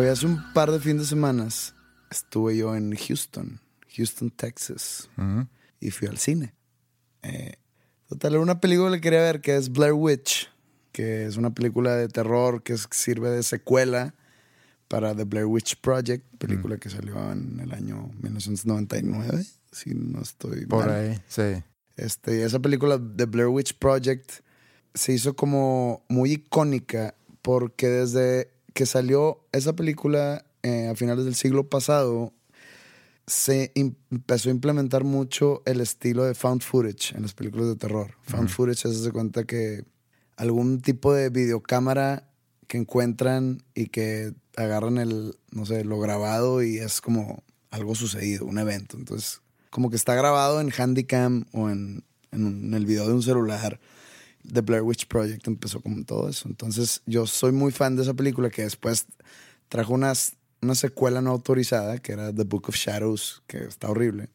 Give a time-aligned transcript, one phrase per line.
[0.00, 1.74] Hoy hace un par de fines de semanas
[2.10, 3.60] estuve yo en Houston,
[3.94, 5.10] Houston, Texas,
[5.78, 6.54] y fui al cine.
[7.22, 7.56] Eh,
[8.08, 10.50] total, era una película que quería ver que es Blair Witch,
[10.90, 14.14] que es una película de terror que sirve de secuela
[14.88, 20.64] para The Blair Witch Project, película que salió en el año 1999, si no estoy
[20.64, 20.94] Por mal.
[20.94, 21.62] ahí, sí.
[21.96, 24.32] Este, esa película The Blair Witch Project
[24.94, 31.34] se hizo como muy icónica porque desde que salió esa película eh, a finales del
[31.34, 32.32] siglo pasado
[33.26, 38.14] se empezó a implementar mucho el estilo de found footage en las películas de terror.
[38.22, 39.84] Found footage es de cuenta que
[40.36, 42.30] algún tipo de videocámara
[42.68, 48.46] que encuentran y que agarran el, no sé, lo grabado y es como algo sucedido,
[48.46, 48.96] un evento.
[48.96, 52.02] Entonces, como que está grabado en Handycam o en,
[52.32, 53.78] en un- en el video de un celular.
[54.52, 56.48] The Blair Witch Project empezó como todo eso.
[56.48, 59.06] Entonces, yo soy muy fan de esa película que después
[59.68, 64.28] trajo unas, una secuela no autorizada que era The Book of Shadows, que está horrible.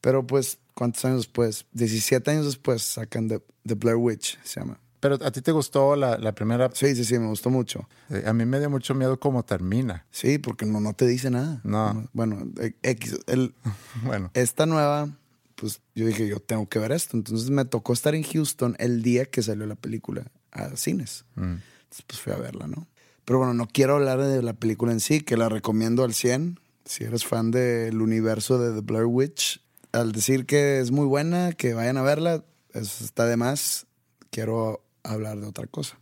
[0.00, 1.66] Pero pues, ¿cuántos años después?
[1.72, 4.78] 17 años después sacan The, The Blair Witch, se llama.
[5.00, 6.70] Pero a ti te gustó la, la primera.
[6.72, 7.86] Sí, sí, sí, me gustó mucho.
[8.08, 10.06] Eh, A mí me dio mucho miedo cómo termina.
[10.10, 11.60] Sí, porque no, no te dice nada.
[11.62, 12.08] No.
[12.14, 13.54] Bueno, eh, X, el,
[14.04, 15.10] Bueno, esta nueva,
[15.54, 17.16] pues yo dije, yo tengo que ver esto.
[17.16, 21.24] Entonces me tocó estar en Houston el día que salió la película a cines.
[21.36, 22.86] Entonces pues fui a verla, ¿no?
[23.24, 26.60] Pero bueno, no quiero hablar de la película en sí, que la recomiendo al 100.
[26.84, 31.52] Si eres fan del universo de The Blair Witch, al decir que es muy buena,
[31.52, 33.86] que vayan a verla, eso está de más.
[34.30, 35.98] Quiero hablar de otra cosa.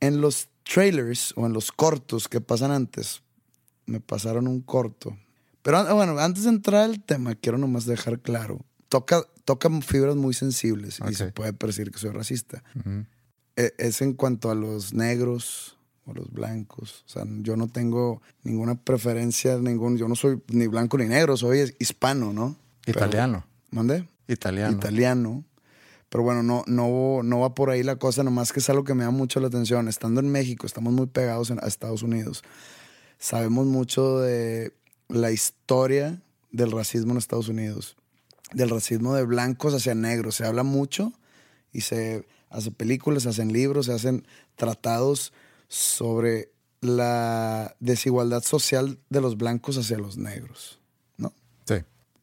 [0.00, 3.22] En los trailers o en los cortos que pasan antes,
[3.84, 5.18] me pasaron un corto.
[5.62, 8.60] Pero an- bueno, antes de entrar al tema, quiero nomás dejar claro.
[8.88, 12.62] Toca, toca fibras muy sensibles y se puede percibir que soy racista.
[13.56, 15.76] E- Es en cuanto a los negros
[16.06, 17.04] o los blancos.
[17.06, 21.36] O sea, yo no tengo ninguna preferencia, ningún, yo no soy ni blanco ni negro,
[21.36, 22.56] soy hispano, ¿no?
[22.84, 23.44] Pero- italiano.
[23.70, 24.08] ¿Mandé?
[24.26, 24.76] Italiano.
[24.76, 25.44] italiano.
[26.08, 28.94] Pero bueno, no, no, no va por ahí la cosa, nomás que es algo que
[28.94, 29.86] me da mucho la atención.
[29.86, 32.42] Estando en México, estamos muy pegados en- a Estados Unidos.
[33.18, 34.72] Sabemos mucho de
[35.12, 36.22] la historia
[36.52, 37.96] del racismo en Estados Unidos,
[38.52, 40.36] del racismo de blancos hacia negros.
[40.36, 41.12] Se habla mucho
[41.72, 44.26] y se hace películas, se hacen libros, se hacen
[44.56, 45.32] tratados
[45.68, 46.50] sobre
[46.80, 50.80] la desigualdad social de los blancos hacia los negros,
[51.16, 51.32] ¿no?
[51.66, 51.74] Sí.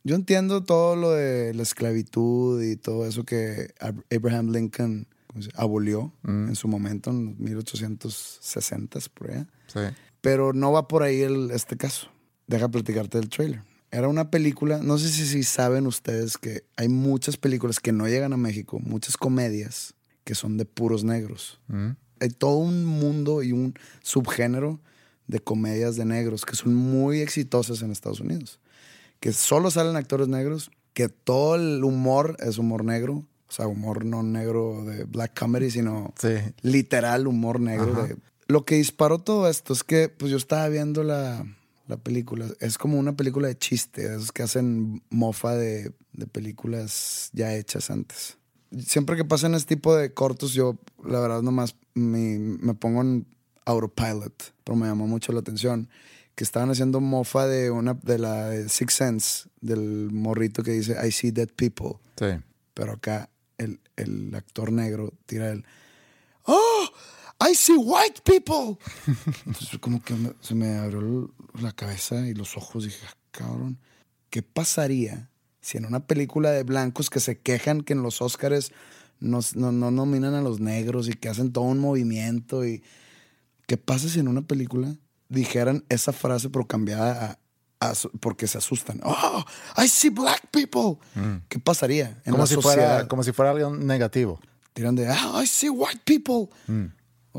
[0.04, 5.08] Yo entiendo todo lo de la esclavitud y todo eso que Ab- Abraham Lincoln
[5.56, 9.48] abolió en su momento, en los 1860 por allá.
[9.68, 9.80] Sí.
[10.22, 12.08] Pero no va por ahí el, este caso.
[12.48, 13.62] Deja platicarte del trailer.
[13.92, 18.08] Era una película, no sé si, si saben ustedes que hay muchas películas que no
[18.08, 19.94] llegan a México, muchas comedias
[20.26, 21.60] que son de puros negros.
[22.20, 24.82] Hay todo un mundo y un subgénero
[25.28, 28.60] de comedias de negros que son muy exitosas en Estados Unidos.
[29.22, 33.26] Que solo salen actores negros, que todo el humor es humor negro.
[33.48, 36.36] O sea, humor no negro de black comedy, sino Sí.
[36.62, 38.06] literal humor negro.
[38.06, 38.18] De-
[38.50, 41.46] Lo que disparó todo esto es que pues yo estaba viendo la,
[41.88, 42.48] la película.
[42.60, 47.90] Es como una película de chiste, esos que hacen mofa de, de películas ya hechas
[47.90, 48.38] antes.
[48.86, 53.26] Siempre que pasan este tipo de cortos, yo la verdad nomás me, me pongo en
[53.66, 55.90] autopilot, pero me llamó mucho la atención
[56.36, 60.96] que estaban haciendo mofa de una de la de Six Sense, del morrito que dice
[61.06, 62.00] I see dead people.
[62.20, 62.44] Sí.
[62.74, 65.66] Pero acá el, el actor negro tira el
[66.44, 66.90] ¡Oh!
[67.40, 68.78] I see white people.
[69.46, 71.32] Entonces como que me- se me abrió
[71.62, 73.78] la cabeza y los ojos y dije, "Ah, cabrón,
[74.30, 75.30] ¿qué pasaría
[75.62, 78.72] si en una película de blancos que se quejan que en los Oscars
[79.20, 82.84] nos- no, no nominan a los negros y que hacen todo un movimiento y
[83.68, 84.96] ¿qué pasa si en una película
[85.30, 87.40] dijeran esa frase pero cambiada
[87.80, 89.00] a, porque se asustan?
[89.04, 89.44] Oh,
[89.78, 90.98] I see black people.
[91.50, 92.76] ¿Qué pasaría en Como la si, sociedad?
[92.96, 94.40] fuera, como si fuera algo negativo.
[94.74, 96.50] Tiran de, ah, I see white people.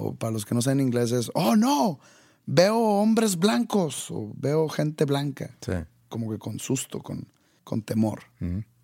[0.01, 1.99] O para los que no saben inglés es, oh no,
[2.47, 5.57] veo hombres blancos o veo gente blanca.
[5.61, 5.73] Sí.
[6.09, 7.27] Como que con susto, con,
[7.65, 8.21] con temor.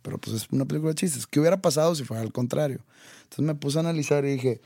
[0.02, 1.26] Pero pues es una película de chistes.
[1.26, 2.80] ¿Qué hubiera pasado si fuera al contrario?
[3.22, 4.60] Entonces me puse a analizar y dije,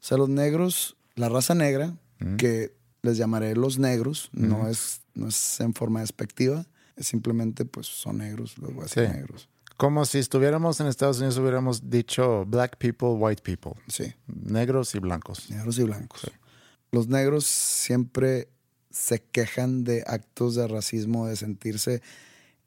[0.00, 1.94] o sea, los negros, la raza negra,
[2.38, 2.72] que
[3.02, 6.64] les llamaré los negros, no, es, no es en forma despectiva,
[6.96, 9.12] es simplemente pues son negros, los voy a decir Sí.
[9.12, 9.48] negros.
[9.76, 13.72] Como si estuviéramos en Estados Unidos, hubiéramos dicho black people, white people.
[13.88, 14.14] Sí.
[14.26, 15.50] Negros y blancos.
[15.50, 16.30] Negros y blancos.
[16.92, 18.48] Los negros siempre
[18.90, 22.00] se quejan de actos de racismo, de sentirse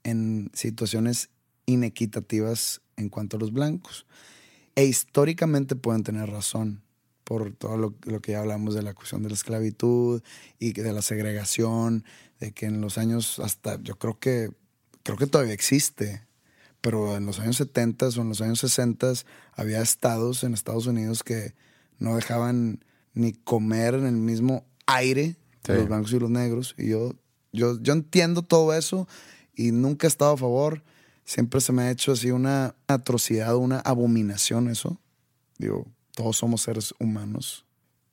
[0.04, 1.30] en situaciones
[1.66, 4.06] inequitativas en cuanto a los blancos.
[4.76, 6.84] E históricamente pueden tener razón
[7.24, 10.22] por todo lo, lo que ya hablamos de la cuestión de la esclavitud
[10.60, 12.04] y de la segregación,
[12.40, 14.52] de que en los años hasta, yo creo que,
[15.04, 16.29] creo que todavía existe,
[16.82, 19.14] pero en los años 70 o en los años 60
[19.54, 21.54] había estados en Estados Unidos que
[21.98, 22.84] no dejaban
[23.14, 25.36] ni comer en el mismo aire
[25.66, 25.74] Sí.
[25.74, 26.74] los blancos y los negros.
[26.78, 27.14] Y yo,
[27.52, 29.08] yo, yo entiendo todo eso
[29.54, 30.84] y nunca he estado a favor.
[31.26, 35.00] Siempre se me ha hecho así una atrocidad, una abominación eso.
[35.58, 35.86] Digo,
[36.16, 37.66] todos somos seres humanos.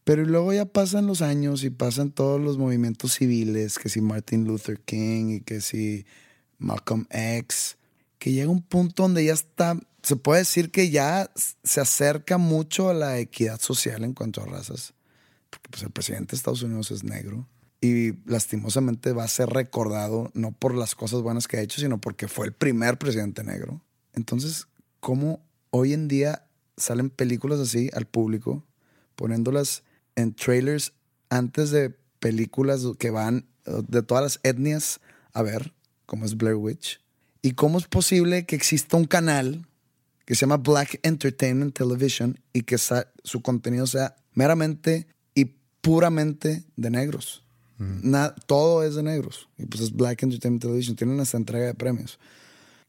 [0.05, 4.45] Pero luego ya pasan los años y pasan todos los movimientos civiles, que si Martin
[4.45, 6.05] Luther King y que si
[6.59, 7.77] Malcolm X,
[8.27, 11.31] que llega un punto donde ya está, se puede decir que ya
[11.63, 14.95] se acerca mucho a la equidad social en cuanto a razas,
[15.49, 17.47] porque pues el presidente de Estados Unidos es negro
[17.81, 22.01] y lastimosamente va a ser recordado no por las cosas buenas que ha hecho, sino
[22.01, 23.81] porque fue el primer presidente negro.
[24.13, 24.67] Entonces,
[24.99, 25.39] ¿cómo
[25.71, 28.65] hoy en día salen películas así al público,
[29.15, 29.85] poniéndolas
[30.17, 30.95] en trailers
[31.29, 34.99] antes de películas que van eh, de todas las etnias
[35.33, 35.75] a ver,
[36.07, 37.06] como es Blair Witch?
[37.47, 39.65] ¿Y cómo es posible que exista un canal
[40.25, 45.45] que se llama Black Entertainment Television y que su contenido sea meramente y
[45.81, 47.45] puramente de negros?
[47.79, 49.49] Na- todo es de negros.
[49.59, 50.97] Y pues es Black Entertainment Television.
[50.97, 52.19] Tienen hasta entrega de premios.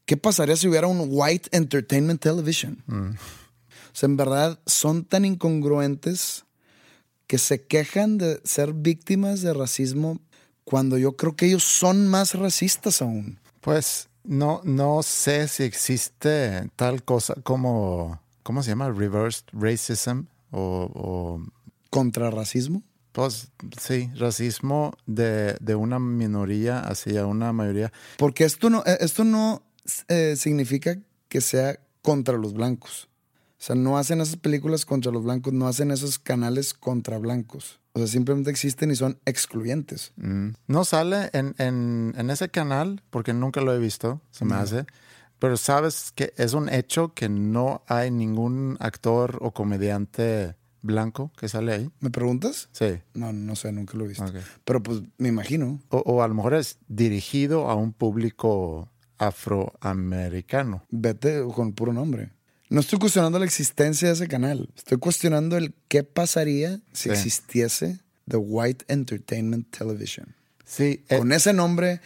[0.06, 2.82] ¿Qué pasaría si hubiera un White Entertainment Television?
[2.88, 3.14] O
[3.92, 6.46] sea, en verdad son tan incongruentes
[7.28, 10.18] que se quejan de ser víctimas de racismo
[10.64, 13.38] cuando yo creo que ellos son más racistas aún.
[13.60, 18.90] Pues no, no sé si existe tal cosa como, ¿cómo se llama?
[18.90, 21.42] Reversed racism o, o,
[21.90, 22.82] Contra racismo.
[23.12, 27.90] pues sí, racismo de, de una minoría hacia una mayoría.
[28.18, 29.62] Porque esto no, eh, esto no
[30.08, 30.98] eh, significa
[31.30, 33.07] que sea contra los blancos.
[33.58, 37.80] O sea, no hacen esas películas contra los blancos, no hacen esos canales contra blancos.
[37.92, 40.12] O sea, simplemente existen y son excluyentes.
[40.16, 40.50] Mm.
[40.68, 44.86] No sale en, en, en ese canal porque nunca lo he visto, se me hace.
[45.40, 51.48] Pero sabes que es un hecho que no hay ningún actor o comediante blanco que
[51.48, 51.90] sale ahí.
[51.98, 52.68] ¿Me preguntas?
[52.70, 53.00] Sí.
[53.14, 54.24] No, no sé, nunca lo he visto.
[54.64, 55.80] Pero pues me imagino.
[55.90, 58.88] O, o a lo mejor es dirigido a un público
[59.18, 60.84] afroamericano.
[60.90, 62.30] Vete con puro nombre.
[62.70, 64.68] No estoy cuestionando la existencia de ese canal.
[64.76, 67.10] Estoy cuestionando el qué pasaría si Sí.
[67.10, 70.34] existiese The White Entertainment Television.
[70.66, 72.00] Sí, eh, Con ese nombre,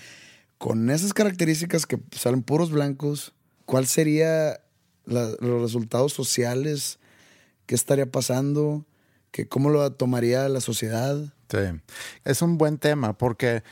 [0.59, 3.33] con esas características que salen puros blancos,
[3.66, 4.61] ¿cuál sería
[5.04, 6.99] la- los resultados sociales?
[7.66, 8.87] ¿Qué estaría pasando?
[9.33, 11.16] ¿Qué, ¿Cómo lo tomaría la sociedad?
[11.50, 11.81] Sí.
[12.25, 13.64] Es un buen tema porque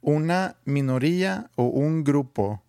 [0.00, 2.62] una minoría o un grupo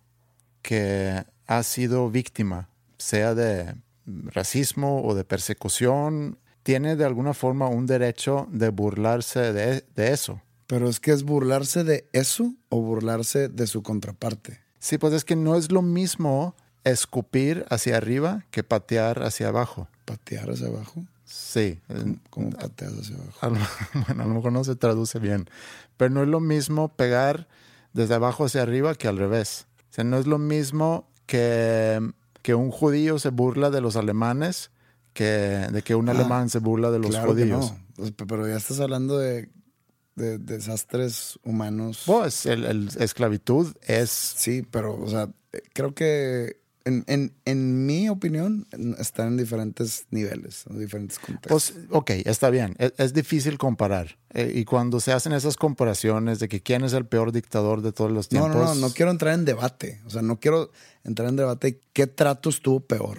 [0.62, 2.68] que ha sido víctima,
[3.02, 3.74] sea de
[4.06, 10.40] racismo o de persecución, tiene de alguna forma un derecho de burlarse de, de eso.
[10.66, 14.60] Pero es que es burlarse de eso o burlarse de su contraparte.
[14.78, 16.54] Sí, pues es que no es lo mismo
[16.84, 19.88] escupir hacia arriba que patear hacia abajo.
[20.04, 21.04] Patear hacia abajo.
[21.24, 21.80] Sí.
[22.30, 23.38] ¿Cómo pateas hacia abajo?
[23.40, 23.58] a lo,
[24.06, 25.48] bueno, a lo mejor no se traduce bien,
[25.96, 27.48] pero no es lo mismo pegar
[27.92, 29.66] desde abajo hacia arriba que al revés.
[29.90, 32.00] O sea, no es lo mismo que,
[32.42, 34.70] que un judío se burla de los alemanes
[35.12, 37.72] que de que un Ah, alemán se burla de los Claro judíos.
[37.72, 37.86] no.
[37.96, 39.50] Pues, Pero ya estás hablando de
[40.14, 42.02] de desastres humanos.
[42.04, 44.10] Pues el, el esclavitud es...
[44.10, 45.30] Sí, pero, o sea,
[45.72, 48.66] creo que en, en, en mi opinión
[48.98, 51.72] están en diferentes niveles, en diferentes contextos.
[51.72, 52.74] Pues, ok, está bien.
[52.78, 54.18] Es, es difícil comparar.
[54.30, 57.92] Eh, y cuando se hacen esas comparaciones de que quién es el peor dictador de
[57.92, 58.54] todos los no, tiempos...
[58.54, 60.00] no, no, no quiero entrar en debate.
[60.06, 60.70] O sea, no quiero
[61.04, 63.18] entrar en debate qué trato estuvo peor.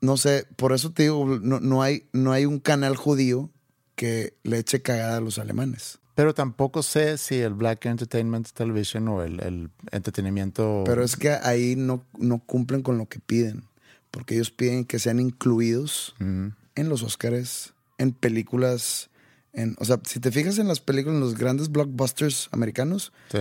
[0.00, 3.50] No sé, por eso te digo, no, no hay, no hay un canal judío
[3.94, 5.98] que le eche cagada a los alemanes.
[6.14, 10.84] Pero tampoco sé si el Black Entertainment Television o el, el entretenimiento...
[10.86, 13.64] Pero es que ahí no, no cumplen con lo que piden.
[14.10, 19.10] Porque ellos piden que sean incluidos en los Oscars, en películas.
[19.52, 23.38] En, o sea, si te fijas en las películas, en los grandes blockbusters americanos, Sí,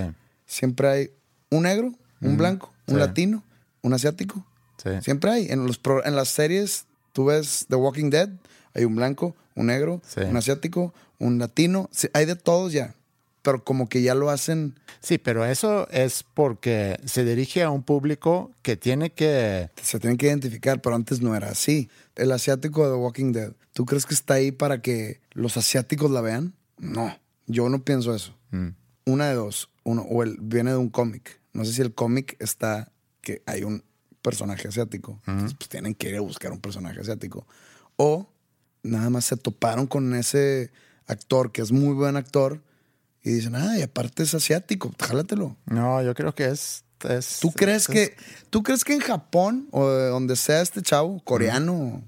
[0.48, 1.12] siempre hay
[1.52, 3.00] un negro, un blanco, un Sí.
[3.00, 3.44] latino,
[3.84, 4.46] un asiático.
[4.84, 4.90] sí.
[5.02, 5.48] Siempre hay.
[5.52, 8.30] En, los pro- en las series, tú ves The Walking Dead,
[8.74, 11.90] hay un blanco, un negro, un asiático, un latino.
[11.92, 12.96] Sí, hay de todos ya.
[13.42, 17.84] Pero como que ya lo hacen, Sí, pero eso es porque se dirige a un
[17.84, 19.70] público que tiene que...
[19.82, 21.90] se tienen que identificar, pero antes no era así.
[22.16, 26.10] El asiático de The Walking Dead, ¿tú crees que está ahí para que los asiáticos
[26.10, 26.54] la vean?
[26.78, 27.14] No,
[27.48, 28.34] yo no pienso eso.
[29.06, 29.70] Una de dos.
[29.84, 31.42] Uno, o el, viene de un cómic.
[31.52, 33.84] No sé si el cómic está que hay un
[34.22, 35.20] personaje asiático.
[35.28, 37.46] Entonces, pues tienen que ir a buscar un personaje asiático.
[37.98, 38.30] O
[38.84, 40.72] nada más se toparon con ese
[41.08, 42.62] actor que es muy buen actor
[43.24, 45.56] y dicen, ah, y aparte es asiático, jálatelo.
[45.66, 46.84] No, yo creo que es...
[47.08, 48.16] es ¿Tú crees es- que
[48.50, 52.04] tú crees que en Japón o de donde sea este chavo coreano,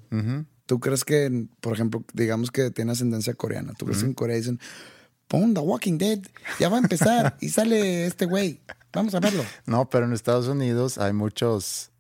[0.66, 4.36] tú crees que, por ejemplo, digamos que tiene ascendencia coreana, tú crees que en Corea
[4.38, 4.60] dicen,
[5.28, 6.20] pon The Walking Dead,
[6.60, 8.60] ya va a empezar y sale este güey,
[8.94, 9.44] vamos a verlo.
[9.66, 11.92] No, pero en Estados Unidos hay muchos...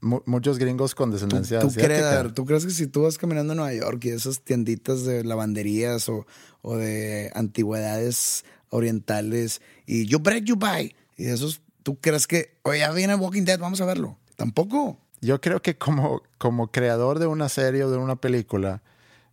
[0.00, 3.02] mu- muchos gringos con ¿Tú, descendencia tú crees, a ver, ¿Tú crees que si tú
[3.02, 6.26] vas caminando en Nueva York y esas tienditas de lavanderías o,
[6.62, 12.80] o de antigüedades orientales y you break, you buy, y esos, ¿tú crees que, oye,
[12.80, 14.16] ya viene Walking Dead, vamos a verlo?
[14.36, 14.98] Tampoco.
[15.20, 18.82] Yo creo que como, como creador de una serie o de una película,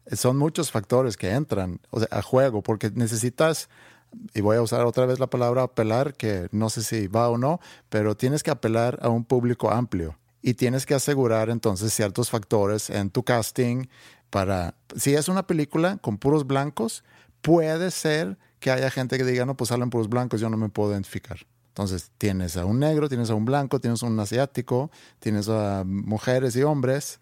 [0.05, 3.69] eh, son muchos factores que entran o sea, a juego, porque necesitas,
[4.33, 7.37] y voy a usar otra vez la palabra apelar, que no sé si va o
[7.37, 7.59] no,
[7.89, 12.89] pero tienes que apelar a un público amplio y tienes que asegurar entonces ciertos factores
[12.89, 13.85] en tu casting
[14.29, 17.03] para, si es una película con puros blancos,
[17.41, 20.69] puede ser que haya gente que diga, no, pues salen puros blancos, yo no me
[20.69, 21.39] puedo identificar.
[21.69, 24.89] Entonces tienes a un negro, tienes a un blanco, tienes a un asiático,
[25.19, 27.19] tienes a mujeres y hombres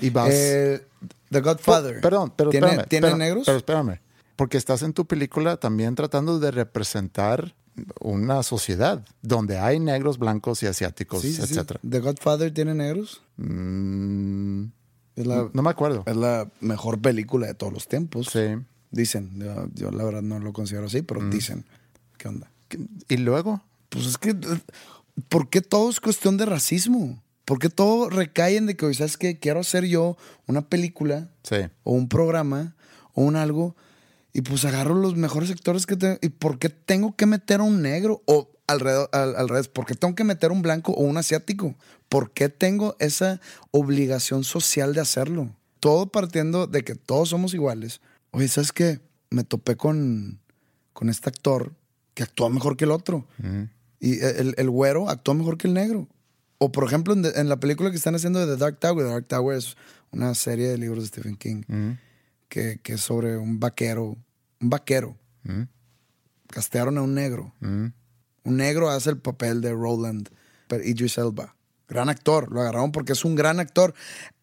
[0.00, 0.28] y vas...
[0.30, 0.86] Eh,
[1.30, 1.94] The Godfather.
[1.96, 2.88] Po- Perdón, pero ¿Tiene, espérame.
[2.88, 3.44] ¿tiene negros?
[3.46, 4.00] Pero espérame.
[4.36, 7.54] Porque estás en tu película también tratando de representar
[8.00, 11.80] una sociedad donde hay negros, blancos y asiáticos, sí, etcétera.
[11.88, 13.22] The Godfather tiene negros.
[13.36, 14.64] Mm,
[15.16, 16.04] Es la, no me acuerdo.
[16.06, 18.28] es la mejor película de todos los tiempos.
[18.32, 18.56] Sí.
[18.90, 19.30] Dicen.
[19.38, 21.30] Yo, yo la verdad no lo considero así, pero Mm.
[21.30, 21.64] dicen.
[22.16, 22.50] ¿Qué onda?
[23.08, 24.36] Y luego, Pues es que,
[25.28, 27.22] ¿por qué todo es cuestión de racismo?
[27.44, 29.38] ¿Por qué todo recae en de que, ¿sabes qué?
[29.38, 30.16] Quiero hacer yo
[30.46, 31.56] una película sí.
[31.84, 32.76] o un programa
[33.14, 33.74] o un algo
[34.38, 36.16] y pues agarro los mejores actores que tengo.
[36.22, 38.22] ¿Y por qué tengo que meter a un negro?
[38.24, 41.16] O alrededor, al, al revés, ¿por qué tengo que meter a un blanco o un
[41.16, 41.74] asiático?
[42.08, 43.40] ¿Por qué tengo esa
[43.72, 45.56] obligación social de hacerlo?
[45.80, 48.00] Todo partiendo de que todos somos iguales.
[48.30, 49.00] Oye, ¿sabes qué?
[49.28, 50.38] Me topé con,
[50.92, 51.72] con este actor
[52.14, 53.26] que actúa mejor que el otro.
[53.98, 56.06] Y el, el güero actúa mejor que el negro.
[56.58, 59.10] O por ejemplo, en, en la película que están haciendo de The Dark Tower, The
[59.10, 59.76] Dark Tower es
[60.12, 61.96] una serie de libros de Stephen King
[62.48, 64.16] que, que es sobre un vaquero.
[64.60, 65.16] Un vaquero.
[66.48, 67.54] Castearon a un negro.
[67.60, 67.92] Un
[68.44, 70.28] negro hace el papel de Roland,
[70.66, 71.54] pero Idris Elba.
[71.88, 72.50] Gran actor.
[72.52, 73.94] Lo agarraron porque es un gran actor.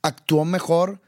[0.01, 1.01] Actuó mejor.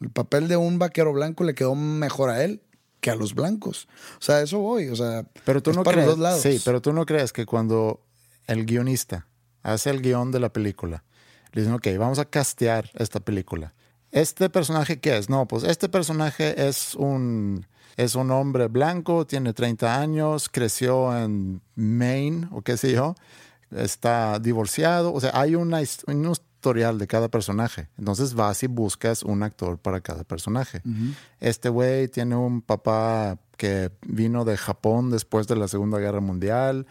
[0.00, 2.62] El papel de un vaquero blanco le quedó mejor a él
[3.00, 3.88] que a los blancos.
[4.18, 4.88] O sea, eso voy.
[4.88, 6.06] O sea, Pero tú es no para crees.
[6.06, 6.42] los dos lados.
[6.42, 8.02] Sí, pero tú no crees que cuando
[8.46, 9.26] el guionista
[9.62, 11.04] hace el guion de la película,
[11.52, 13.74] le dicen, ok, vamos a castear esta película.
[14.10, 15.28] ¿Este personaje qué es?
[15.28, 21.60] No, pues este personaje es un, es un hombre blanco, tiene 30 años, creció en
[21.74, 23.14] Maine o qué sé yo,
[23.70, 25.12] está divorciado.
[25.12, 27.88] O sea, hay una, his- un historial de cada personaje.
[27.98, 30.82] Entonces vas y buscas un actor para cada personaje.
[31.40, 36.86] Este güey tiene un papá que vino de Japón después de la Segunda Guerra Mundial,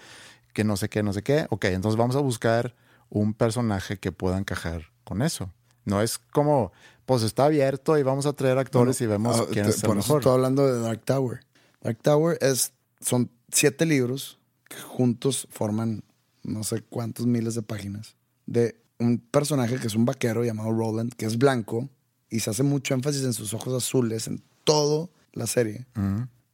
[0.53, 1.45] que no sé qué, no sé qué.
[1.49, 2.75] Ok, entonces vamos a buscar
[3.09, 5.51] un personaje que pueda encajar con eso.
[5.85, 6.71] No es como,
[7.05, 10.19] pues está abierto y vamos a traer actores y vemos Ah, quién es el mejor.
[10.21, 11.39] estoy hablando de Dark Tower.
[11.81, 16.03] Dark Tower es, son siete libros que juntos forman
[16.43, 21.13] no sé cuántos miles de páginas de un personaje que es un vaquero llamado Roland,
[21.13, 21.89] que es blanco
[22.29, 25.87] y se hace mucho énfasis en sus ojos azules en toda la serie.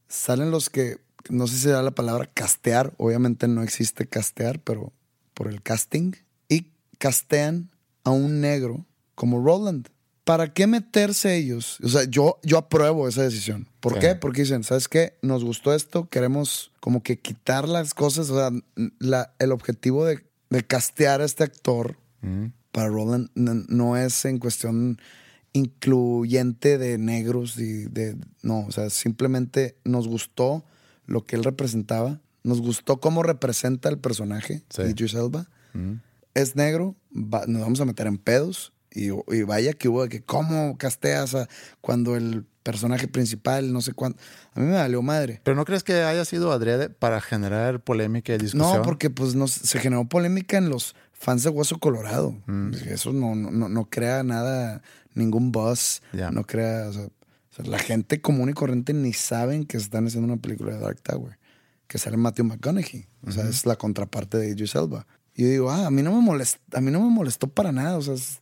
[0.08, 4.92] Salen los que no sé si da la palabra castear, obviamente no existe castear, pero
[5.34, 6.12] por el casting,
[6.48, 7.70] y castean
[8.04, 9.88] a un negro como Roland.
[10.22, 11.78] ¿Para qué meterse ellos?
[11.84, 13.68] O sea, yo, yo apruebo esa decisión.
[13.80, 13.98] ¿Por Sí.
[14.00, 14.14] qué?
[14.16, 15.16] Porque dicen, ¿sabes qué?
[15.22, 18.30] Nos gustó esto, queremos como que quitar las cosas.
[18.30, 18.50] O sea,
[18.98, 21.96] la- el objetivo de, de castear a este actor
[22.72, 24.98] para Roland no es en cuestión
[25.52, 30.64] incluyente de negros y de no, o sea, simplemente nos gustó
[31.06, 34.82] lo que él representaba, nos gustó cómo representa el personaje Sí.
[34.82, 35.48] Idris Elba.
[36.34, 40.08] Es negro, va- nos vamos a meter en pedos y, y vaya que hubo de
[40.08, 41.48] que cómo casteas a
[41.80, 44.18] cuando el personaje principal, no sé cuánto,
[44.54, 45.40] a mí me valió madre.
[45.44, 48.78] Pero ¿no crees que haya sido adrede para generar polémica y discusión?
[48.78, 52.36] No, porque pues no, se generó polémica en los fans de Hueso Colorado.
[52.46, 52.72] Mm.
[52.88, 54.82] Eso no, no, no- crea nada,
[55.14, 56.02] ningún buzz.
[56.12, 56.30] Ya.
[56.30, 56.88] No crea.
[56.88, 57.08] O sea,
[57.64, 61.38] la gente común y corriente ni saben que están haciendo una película de Dark Tower.
[61.86, 63.06] Que sale Matthew McConaughey.
[63.26, 65.06] O sea, es la contraparte de Idris Elba.
[65.34, 67.70] Y yo digo, ah, a mí no me molestó, a mí no me molestó para
[67.70, 67.96] nada.
[67.96, 68.40] O sea, es,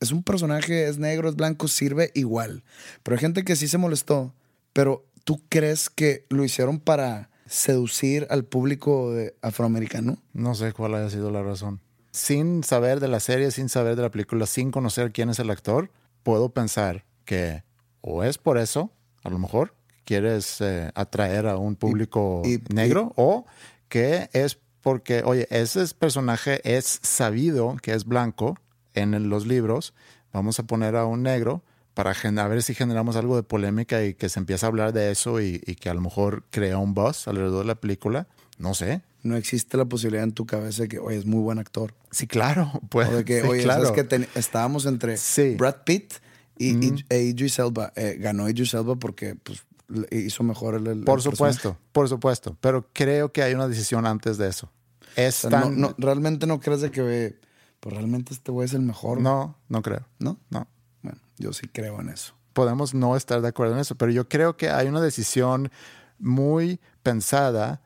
[0.00, 2.62] es un personaje, es negro, es blanco, sirve igual.
[3.02, 4.34] Pero hay gente que sí se molestó.
[4.72, 10.18] Pero ¿tú crees que lo hicieron para seducir al público de afroamericano?
[10.32, 11.80] No sé cuál haya sido la razón.
[12.12, 15.50] Sin saber de la serie, sin saber de la película, sin conocer quién es el
[15.50, 15.90] actor,
[16.22, 17.62] puedo pensar que
[18.00, 23.12] o es por eso, a lo mejor, quieres eh, atraer a un público y- negro,
[23.16, 23.46] o
[23.88, 28.58] que es porque, oye, ese es- personaje es sabido que es blanco
[28.94, 29.94] en los libros,
[30.32, 31.62] vamos a poner a un negro
[31.94, 35.12] para a ver si generamos algo de polémica y que se empiece a hablar de
[35.12, 38.26] eso y, y que a lo mejor crea un buzz alrededor de la película.
[38.58, 39.02] No sé.
[39.22, 41.94] No existe la posibilidad en tu cabeza de que, oye, es muy buen actor.
[42.10, 42.72] Sí, claro.
[42.88, 43.84] Pues, O de que, sí, oye, claro.
[43.84, 45.54] sabes que ten- estábamos entre Sí.
[45.56, 46.14] Brad Pitt
[46.58, 47.92] y, y- e Idris Elba.
[47.96, 49.62] Eh, ganó Idris Elba porque pues,
[50.10, 52.56] hizo mejor el, el- Por el supuesto, por supuesto.
[52.60, 54.70] Pero creo que hay una decisión antes de eso.
[55.16, 55.46] Es personaje.
[55.46, 55.80] O sea, tan...
[55.80, 57.36] no, no, realmente no crees de que,
[57.84, 59.20] pues realmente este güey es el mejor.
[59.20, 60.06] no, no creo.
[60.18, 60.38] ¿No?
[60.48, 60.66] No.
[61.02, 62.32] Bueno, yo sí creo en eso.
[62.54, 65.70] Podemos no estar de acuerdo en eso, pero yo creo que hay una decisión
[66.18, 67.82] muy pensada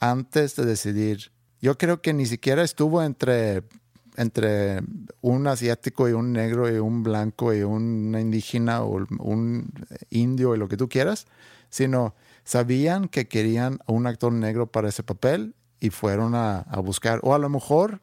[0.00, 1.32] antes de decidir.
[1.60, 3.64] Yo creo que ni siquiera estuvo entre,
[4.16, 4.80] entre
[5.20, 9.70] un asiático y un negro y un blanco y una indígena o un
[10.08, 11.26] indio y lo que tú quieras,
[11.68, 16.80] sino sabían que querían a un actor negro para ese papel y fueron a, a
[16.80, 17.20] buscar.
[17.22, 18.00] O a lo mejor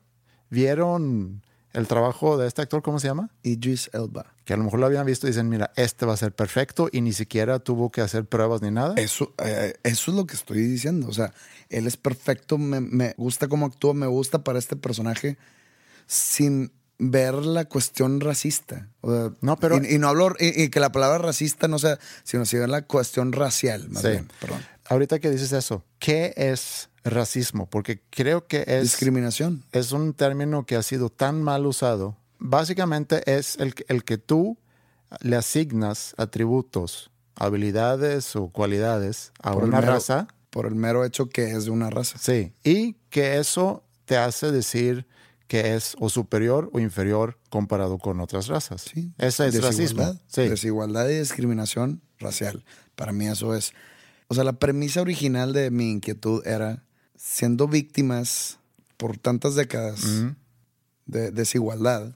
[0.50, 1.42] vieron
[1.74, 3.30] el trabajo de este actor, ¿cómo se llama?
[3.44, 4.34] Idris Elba.
[4.46, 6.90] que a lo mejor lo habían visto y dicen, mira, este va a ser perfecto
[6.92, 8.96] y ni siquiera tuvo que hacer pruebas ni nada.
[8.98, 11.08] Eso, eh, eso es lo que estoy diciendo.
[11.08, 11.32] O sea,
[11.70, 15.38] él es perfecto, me, me gusta cómo actúa, me gusta para este personaje
[16.08, 18.90] sin ver la cuestión racista.
[19.02, 21.78] O sea, No, pero- Y, y no hablo, y, y que la palabra racista no
[21.80, 24.10] sea, sino si ver la cuestión racial, más Sí.
[24.10, 24.62] bien, perdón.
[24.90, 27.70] Ahorita que dices eso, ¿qué es racismo?
[27.70, 29.64] Porque creo que es, Discriminación.
[29.72, 32.18] es un término que ha sido tan mal usado.
[32.40, 34.58] Básicamente es el, que- el que tú
[35.22, 40.28] le asignas atributos, habilidades o cualidades a por una mero- raza.
[40.50, 42.18] Por el mero hecho que es de una raza.
[42.18, 45.06] Sí, y que eso te hace decir
[45.48, 48.82] que es o superior o inferior comparado con otras razas.
[48.82, 49.14] Sí.
[49.20, 50.02] Ese es racismo.
[50.02, 50.22] Desigualdad.
[50.28, 50.48] Sí.
[50.48, 52.66] Desigualdad y discriminación racial.
[52.96, 53.74] Para mí eso es.
[54.28, 56.84] O sea, la premisa original de mi inquietud era
[57.22, 58.60] siendo víctimas
[58.96, 60.02] por tantas décadas
[61.06, 62.16] de desigualdad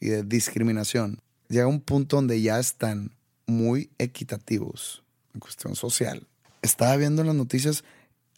[0.00, 1.20] y de discriminación.
[1.48, 3.12] Llega un punto donde ya están
[3.46, 6.26] muy equitativos en cuestión social.
[6.60, 7.84] Estaba viendo las noticias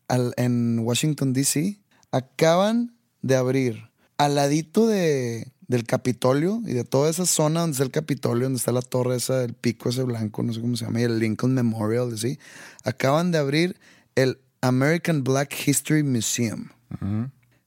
[0.07, 1.81] al- en Washington, D.C.
[2.13, 7.85] Acaban de abrir al ladito de, del Capitolio y de toda esa zona donde está
[7.85, 10.85] el Capitolio, donde está la torre esa, el pico ese blanco, no sé cómo se
[10.85, 12.39] llama, y el Lincoln Memorial, ¿sí?
[12.85, 13.77] Acaban de abrir
[14.15, 16.69] el American Black History Museum,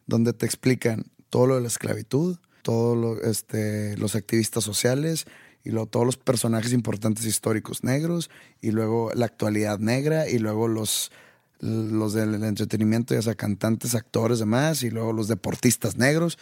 [0.06, 5.25] donde te explican todo lo de la esclavitud, todos lo, este, los activistas sociales
[5.63, 8.29] y luego todos los personajes importantes históricos negros
[8.62, 11.12] y luego la actualidad negra y luego los,
[11.60, 16.38] los del entretenimiento, ya sea cantantes, actores, demás y luego los deportistas negros.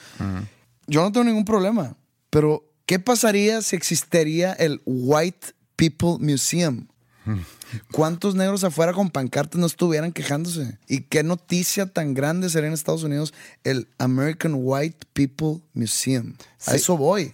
[0.88, 1.96] Yo no tengo ningún problema,
[2.30, 6.88] pero ¿qué pasaría si existiría el White People Museum?
[7.92, 10.78] ¿Cuántos negros afuera con pancartas no estuvieran quejándose?
[10.88, 16.34] ¿Y qué noticia tan grande sería en Estados Unidos el American White People Museum?
[16.66, 16.78] A Sí.
[16.78, 17.34] eso voy.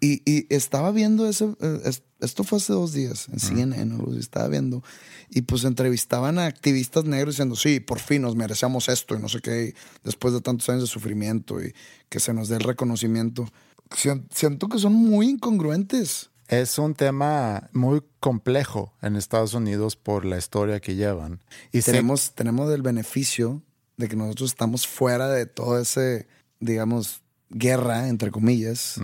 [0.00, 4.10] Y, y estaba viendo eso, eh, es- esto fue hace dos días en CNN, algo
[4.12, 4.82] así, estaba viendo.
[5.30, 9.28] Y pues entrevistaban a activistas negros diciendo, sí, por fin nos merecemos esto y no
[9.28, 11.74] sé qué, después de tantos años de sufrimiento y
[12.08, 13.48] que se nos dé el reconocimiento.
[13.90, 16.30] Sien- Siento que son muy incongruentes.
[16.48, 21.42] Es un tema muy complejo en Estados Unidos por la historia que llevan.
[21.72, 23.62] Y tenemos, tenemos el beneficio
[23.96, 26.26] de que nosotros estamos fuera de todo ese,
[26.60, 29.00] digamos, guerra, entre comillas,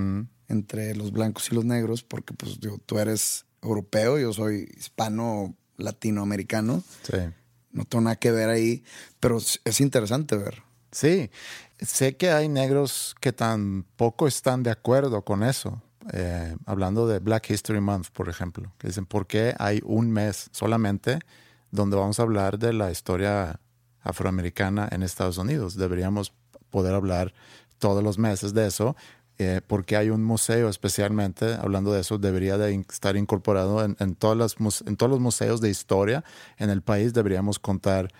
[0.48, 6.82] entre los blancos y los negros, porque pues tú eres europeo, yo soy hispano latinoamericano.
[7.02, 7.18] Sí.
[7.72, 8.82] No tengo nada que ver ahí,
[9.20, 10.62] pero es interesante ver.
[10.92, 11.30] Sí,
[11.78, 15.80] sé que hay negros que tampoco están de acuerdo con eso.
[16.12, 20.48] Eh, hablando de Black History Month, por ejemplo, que dicen, ¿por qué hay un mes
[20.52, 21.18] solamente
[21.70, 23.60] donde vamos a hablar de la historia
[24.02, 25.76] afroamericana en Estados Unidos?
[25.76, 26.32] Deberíamos
[26.70, 27.34] poder hablar
[27.78, 28.96] todos los meses de eso,
[29.38, 34.36] eh, porque hay un museo especialmente, hablando de eso, debería de estar incorporado en, todas
[34.36, 36.24] las, en todos los museos de historia
[36.58, 38.10] en el país, deberíamos contar.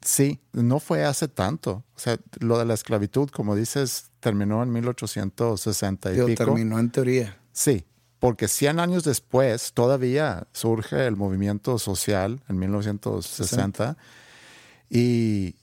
[0.00, 1.84] Sí, no fue hace tanto.
[1.94, 6.44] O sea, lo de la esclavitud, como dices, terminó en 1860 y pico.
[6.44, 7.38] Terminó en teoría.
[7.52, 7.84] Sí,
[8.18, 13.96] porque 100 años después todavía surge el movimiento social en 1960
[14.88, 15.56] y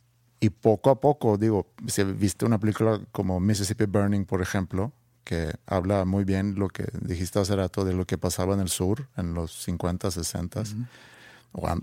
[0.43, 4.91] y poco a poco, digo, si viste una película como Mississippi Burning, por ejemplo,
[5.23, 8.67] que habla muy bien lo que dijiste hace rato de lo que pasaba en el
[8.67, 10.63] sur en los 50, 60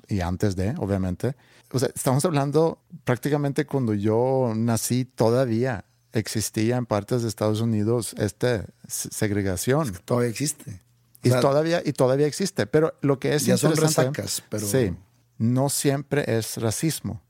[0.08, 1.36] y antes de, obviamente.
[1.72, 8.14] O sea, estamos hablando prácticamente cuando yo nací todavía existía en partes de Estados Unidos
[8.18, 9.92] esta segregación.
[10.04, 10.82] todavía existe.
[11.22, 14.66] Y, todavía, y todavía existe, pero lo que es ya son resacas, pero...
[14.66, 14.94] Sí,
[15.36, 17.22] no siempre es racismo,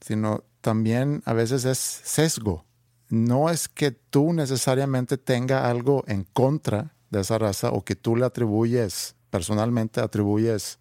[0.00, 2.64] sino también a veces es sesgo.
[3.10, 8.16] No es que tú necesariamente tenga algo en contra de esa raza o que tú
[8.16, 10.78] le atribuyes, personalmente atribuyes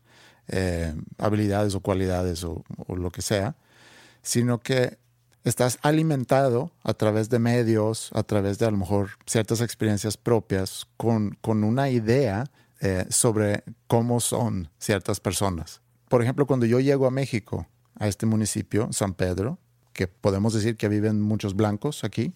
[0.48, 3.56] eh, habilidades o cualidades o, lo que sea,
[4.22, 4.98] sino que
[5.44, 10.88] estás alimentado a través de medios, a través de a lo mejor ciertas experiencias propias,
[10.98, 15.82] con, con una idea eh, sobre cómo son ciertas personas.
[16.10, 19.60] Por ejemplo, cuando yo llego a México, a este municipio, San Pedro,
[19.94, 22.34] que podemos decir que viven muchos blancos aquí.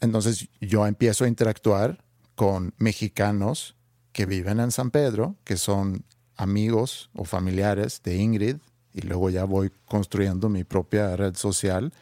[0.00, 3.76] Entonces yo empiezo a interactuar con mexicanos
[4.12, 6.04] que viven en San Pedro, que son
[6.40, 8.56] amigos o familiares de Ingrid,
[8.92, 11.92] y luego ya voy construyendo mi propia red social.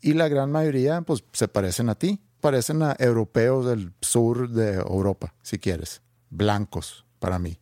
[0.00, 4.74] Y la gran mayoría, pues, se parecen a ti, parecen a europeos del sur de
[4.74, 7.58] Europa, si quieres, blancos para mí.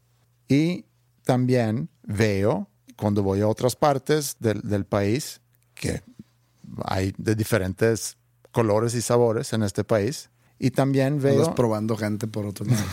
[0.48, 0.84] Y
[1.24, 5.40] también veo, cuando voy a otras partes del, del país,
[5.74, 6.02] que
[6.84, 8.16] hay de diferentes
[8.50, 10.30] colores y sabores en este país.
[10.58, 11.40] Y también veo...
[11.40, 12.82] Estás probando gente por otro lado.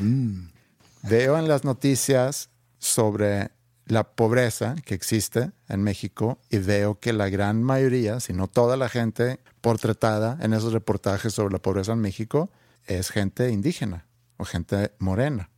[0.00, 0.57] Mm.
[1.02, 3.50] Veo, en las noticias sobre
[3.86, 8.76] la pobreza que existe en México y veo que la gran mayoría, si no toda
[8.76, 12.50] la gente portretada en esos reportajes sobre la pobreza en México,
[12.86, 14.06] es gente indígena
[14.36, 15.50] o gente morena.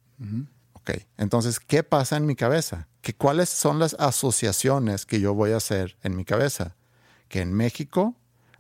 [0.73, 2.89] Ok, entonces, ¿qué pasa en mi cabeza?
[3.01, 6.77] ¿Que ¿Cuáles son las asociaciones que yo voy a hacer en mi cabeza?
[7.29, 8.15] Que en México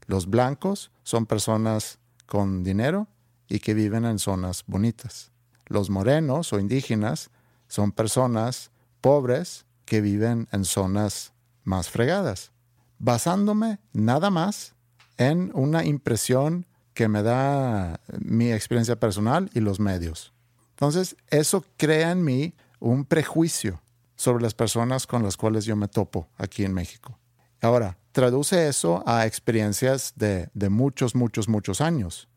[0.07, 3.09] los blancos son personas con dinero
[3.49, 5.31] y que viven en zonas bonitas.
[5.71, 7.31] Los morenos o indígenas
[7.69, 12.51] son personas pobres que viven en zonas más fregadas,
[12.99, 14.75] basándome nada más
[15.17, 20.33] en una impresión que me da mi experiencia personal y los medios.
[20.71, 23.81] Entonces, eso crea en mí un prejuicio
[24.17, 27.17] sobre las personas con las cuales yo me topo aquí en México.
[27.61, 32.29] Ahora, traduce eso a experiencias de, muchos, muchos, muchos años.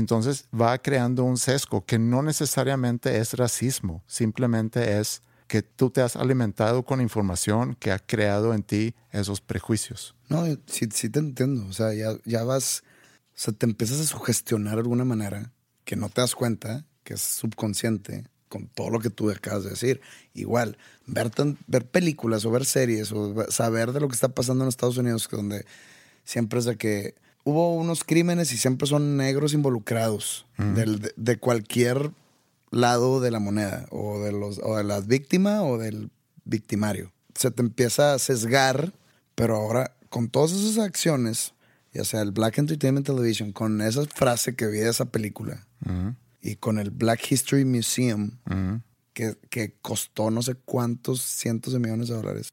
[0.00, 6.00] Entonces va creando un sesgo que no necesariamente es racismo, simplemente es que tú te
[6.00, 10.14] has alimentado con información que ha creado en ti esos prejuicios.
[10.28, 11.66] No, sí, te entiendo.
[11.66, 12.82] O sea, ya, vas,
[13.34, 15.52] o sea, te empiezas a sugestionar de alguna manera
[15.84, 19.70] que no te das cuenta, que es subconsciente, con todo lo que tú acabas de
[19.70, 20.00] decir.
[20.34, 21.32] Igual, ver,
[21.66, 25.28] ver películas o ver series o saber de lo que está pasando en Estados Unidos,
[25.30, 25.66] donde
[26.24, 32.12] siempre es de que hubo unos crímenes y siempre son negros involucrados de, cualquier
[32.70, 36.10] lado de la moneda, o de, los, o de la víctima o del
[36.44, 37.12] victimario.
[37.34, 38.92] Se te empieza a sesgar,
[39.34, 41.54] pero ahora con todas esas acciones,
[41.92, 45.66] ya sea el Black Entertainment Television, con esa frase que vi de esa película,
[46.42, 48.38] y con el Black History Museum,
[49.12, 52.48] que, que, costó no sé cuántos cientos de millones de dólares.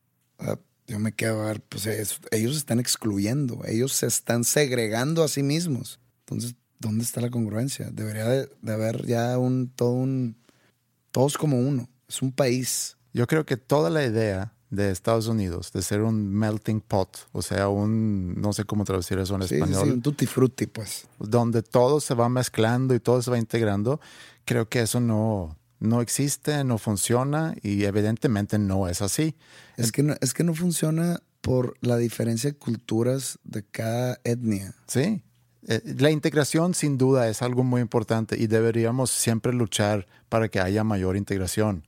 [0.88, 5.28] Yo me quedo a ver, pues ellos se están excluyendo, ellos se están segregando a
[5.28, 6.00] sí mismos.
[6.22, 7.90] Entonces, ¿dónde está la congruencia?
[7.92, 10.38] Debería de, haber ya un, todo un,
[11.12, 12.98] todos como uno, es un país.
[13.14, 17.42] Yo creo que toda la idea de Estados Unidos, de ser un melting pot, o
[17.42, 21.08] sea, un, no sé cómo traducir eso en sí, español, sí, un tutti frutti, pues.
[21.20, 24.02] donde todo se va mezclando y todo se va integrando,
[24.44, 29.36] creo que eso no, no existe, no funciona y evidentemente no es así.
[29.76, 34.74] Es que, no, es que no funciona por la diferencia de culturas de cada etnia.
[34.88, 35.24] Sí.
[35.68, 40.60] Eh, La integración sin duda es algo muy importante y deberíamos siempre luchar para que
[40.60, 41.88] haya mayor integración.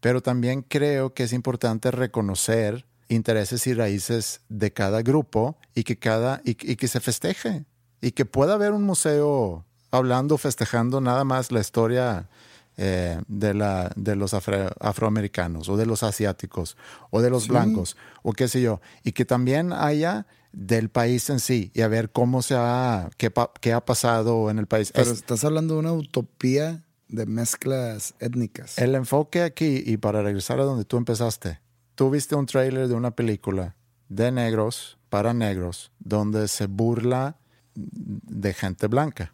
[0.00, 5.98] Pero también creo que es importante reconocer intereses y raíces de cada grupo y que,
[5.98, 7.64] cada, y, y que se festeje.
[8.00, 12.28] Y que pueda haber un museo hablando, festejando nada más la historia
[12.76, 16.76] eh, de, la, de los afro- afroamericanos o de los asiáticos
[17.10, 18.80] o de los blancos o qué sé yo.
[19.02, 23.30] Y que también haya del país en sí y a ver cómo se ha, qué,
[23.30, 24.92] pa- qué ha pasado en el país.
[24.92, 28.78] Pero Es- estás hablando de una utopía de mezclas étnicas.
[28.78, 31.60] el enfoque aquí, y para regresar a donde tú empezaste,
[31.94, 33.76] tú viste un tráiler de una película
[34.08, 37.36] de negros para negros donde se burla
[37.74, 39.32] de gente blanca.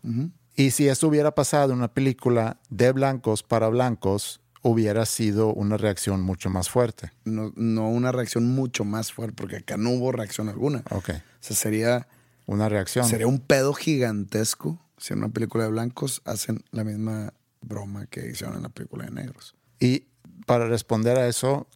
[0.61, 5.79] Y si eso hubiera pasado en una película de blancos para blancos, hubiera sido una
[5.79, 7.13] reacción mucho más fuerte.
[7.25, 10.83] No, no una reacción mucho más fuerte, porque acá no hubo reacción alguna.
[10.91, 11.11] Ok.
[11.11, 12.09] O sea, sería,
[12.45, 13.07] Una reacción.
[13.07, 18.29] sería un pedo gigantesco si en una película de blancos hacen la misma broma que
[18.29, 19.55] hicieron en la película de negros.
[19.79, 20.09] Y
[20.45, 21.69] para responder a eso,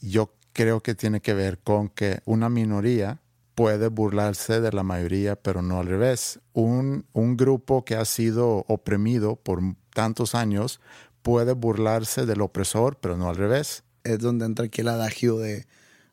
[0.00, 3.20] yo creo que tiene que ver con que una minoría
[3.54, 6.40] puede burlarse de la mayoría, pero no al revés.
[6.52, 9.60] Un, un grupo que ha sido oprimido por
[9.94, 10.80] tantos años
[11.22, 13.84] puede burlarse del opresor, pero no al revés.
[14.02, 15.66] Es donde entra aquí el adagio de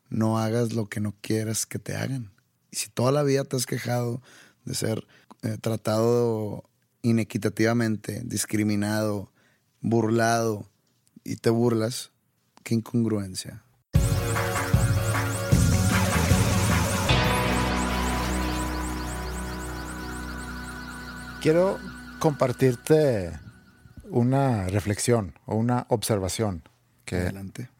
[0.08, 2.32] no hagas lo que no quieras que te hagan.
[2.70, 4.22] Y si toda la vida te has quejado
[4.64, 5.06] de ser
[5.42, 6.64] eh, tratado
[7.02, 9.32] inequitativamente, discriminado,
[9.80, 10.70] burlado
[11.24, 12.12] y te burlas,
[12.62, 13.64] qué incongruencia.
[21.42, 21.80] Quiero
[22.20, 23.32] compartirte
[24.08, 26.62] una reflexión o una observación
[27.04, 27.32] que,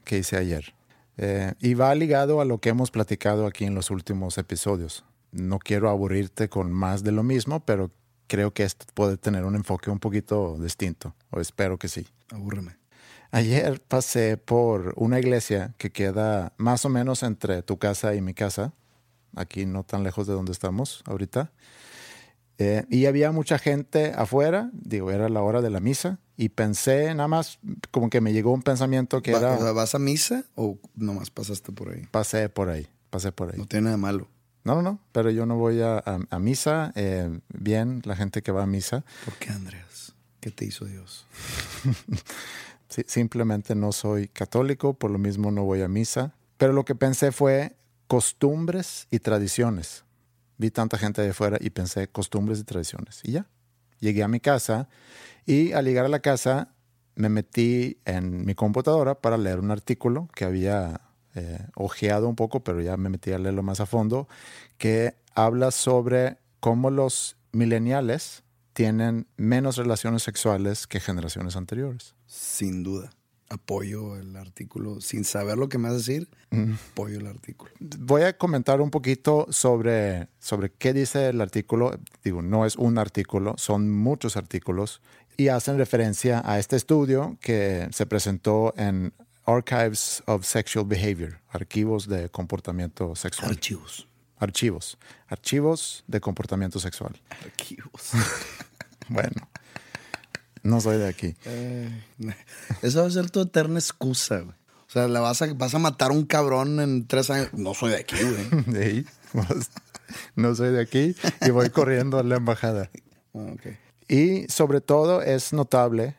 [0.03, 0.75] que hice ayer.
[1.17, 5.05] Eh, y va ligado a lo que hemos platicado aquí en los últimos episodios.
[5.31, 7.93] No quiero aburrirte con más de lo mismo, pero
[8.27, 12.09] creo que esto puede tener un enfoque un poquito distinto, o espero que sí.
[12.31, 12.79] Abúrreme.
[13.31, 18.35] Ayer pasé por una iglesia que queda más o menos entre tu casa y mi
[18.35, 18.73] casa,
[19.37, 21.53] aquí no tan lejos de donde estamos ahorita.
[22.59, 27.15] Eh, y había mucha gente afuera, digo, era la hora de la misa, y pensé
[27.15, 27.59] nada más,
[27.91, 30.79] como que me llegó un pensamiento que Va- era, o sea, ¿Vas a misa o
[30.95, 32.03] nomás pasaste por ahí?
[32.11, 33.59] pasé por ahí, pasé por ahí.
[33.59, 34.29] No tiene nada malo.
[34.65, 38.43] No, no, no, pero yo no voy a, a- a misa, eh, bien, la gente
[38.43, 40.13] que va a misa, ¿Por qué, Andreas?
[40.41, 41.27] ¿Qué te hizo Dios?
[42.89, 46.35] Sí, simplemente no soy católico, por lo mismo no voy a misa.
[46.59, 47.75] Pero lo que pensé fue
[48.07, 50.05] costumbres y tradiciones.
[50.59, 53.21] Vi tanta gente de afuera y pensé costumbres y tradiciones.
[53.25, 53.47] Y ya.
[54.01, 54.89] Llegué a mi casa
[55.47, 56.75] y al llegar a la casa
[57.15, 61.01] me metí en mi computadora para leer un artículo que había
[61.35, 64.29] eh, ojeado un poco, pero ya me metí a leerlo más a fondo,
[64.79, 72.15] que habla sobre cómo los millennials tienen menos relaciones sexuales que generaciones anteriores.
[72.27, 73.11] Sin duda.
[73.53, 75.01] Apoyo el artículo.
[75.01, 76.29] Sin saber lo que me vas a decir,
[76.91, 77.71] apoyo el artículo.
[77.81, 81.99] Voy a comentar un poquito sobre, sobre qué dice el artículo.
[82.25, 85.03] Digo, no es un artículo, son muchos artículos
[85.37, 89.13] y hacen referencia a este estudio que se presentó en
[89.45, 93.51] Archives of Sexual Behavior, archivos de comportamiento sexual.
[93.51, 94.09] Archivos.
[94.39, 97.21] Archivos, archivos de comportamiento sexual.
[97.31, 98.13] Archivos.
[99.09, 99.49] Bueno,
[100.63, 101.37] no soy de aquí.
[102.83, 104.57] Esa va a ser tu eterna excusa, güey.
[104.89, 107.49] O sea, la vas a, vas a matar a un cabrón en tres años.
[107.55, 108.17] No soy de aquí,
[108.71, 109.07] güey.
[110.37, 112.91] No soy de aquí y voy corriendo a la embajada.
[113.33, 113.67] Ah, ok.
[114.07, 116.17] Y sobre todo es notable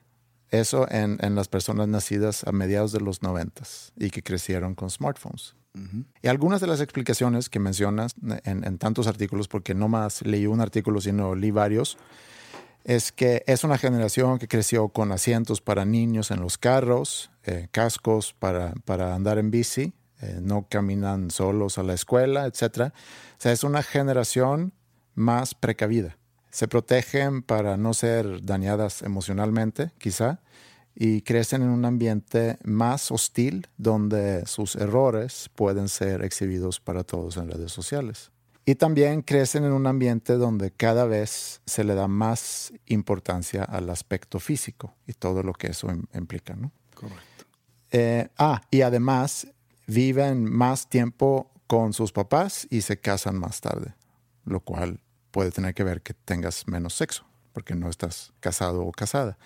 [0.49, 4.89] eso en, en las personas nacidas a mediados de los noventas y que crecieron con
[4.89, 5.55] smartphones.
[6.21, 10.45] Y algunas de las explicaciones que mencionas en, en tantos artículos, porque no más leí
[10.45, 11.97] un artículo, sino leí varios,
[12.83, 17.67] es que es una generación que creció con asientos para niños en los carros, eh,
[17.71, 22.63] cascos para, para andar en bici, eh, no caminan solos a la escuela, etc.
[22.63, 22.91] O
[23.37, 24.73] sea, es una generación
[25.15, 26.17] más precavida.
[26.49, 30.39] Se protegen para no ser dañadas emocionalmente, quizá,
[30.95, 37.37] y crecen en un ambiente más hostil donde sus errores pueden ser exhibidos para todos
[37.37, 38.32] en redes sociales.
[38.65, 43.89] Y también crecen en un ambiente donde cada vez se le da más importancia al
[43.89, 46.71] aspecto físico y todo lo que eso im- implica, ¿no?
[46.95, 47.45] Correcto.
[47.91, 49.47] Eh, ah, y además
[49.85, 53.95] viven más tiempo con sus papás y se casan más tarde,
[54.45, 58.91] lo cual puede tener que ver que tengas menos sexo, porque no estás casado o
[58.93, 59.37] casada.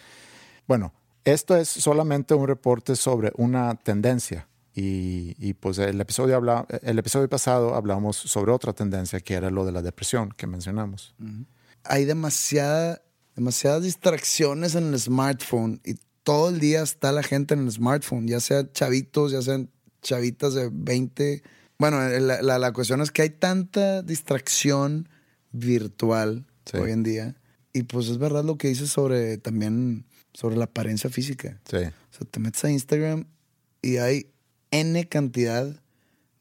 [0.68, 4.48] Bueno, esto es solamente un reporte sobre una tendencia.
[4.80, 9.66] Y, pues el episodio, habla, el episodio pasado hablamos sobre otra tendencia que era lo
[9.66, 11.16] de la depresión que mencionamos.
[11.84, 13.02] Hay demasiada,
[13.36, 18.28] demasiadas distracciones en el smartphone y todo el día está la gente en el smartphone,
[18.28, 19.72] ya sea chavitos, ya sean
[20.04, 21.42] chavitas de 20.
[21.80, 25.10] Bueno, la, la, cuestión es que hay tanta distracción
[25.52, 27.36] virtual hoy en día.
[27.74, 31.60] Y pues es verdad lo que dices sobre también sobre la apariencia física.
[31.68, 31.78] Sí.
[31.78, 33.26] O sea, te metes a Instagram
[33.82, 34.30] y hay
[34.80, 35.82] N cantidad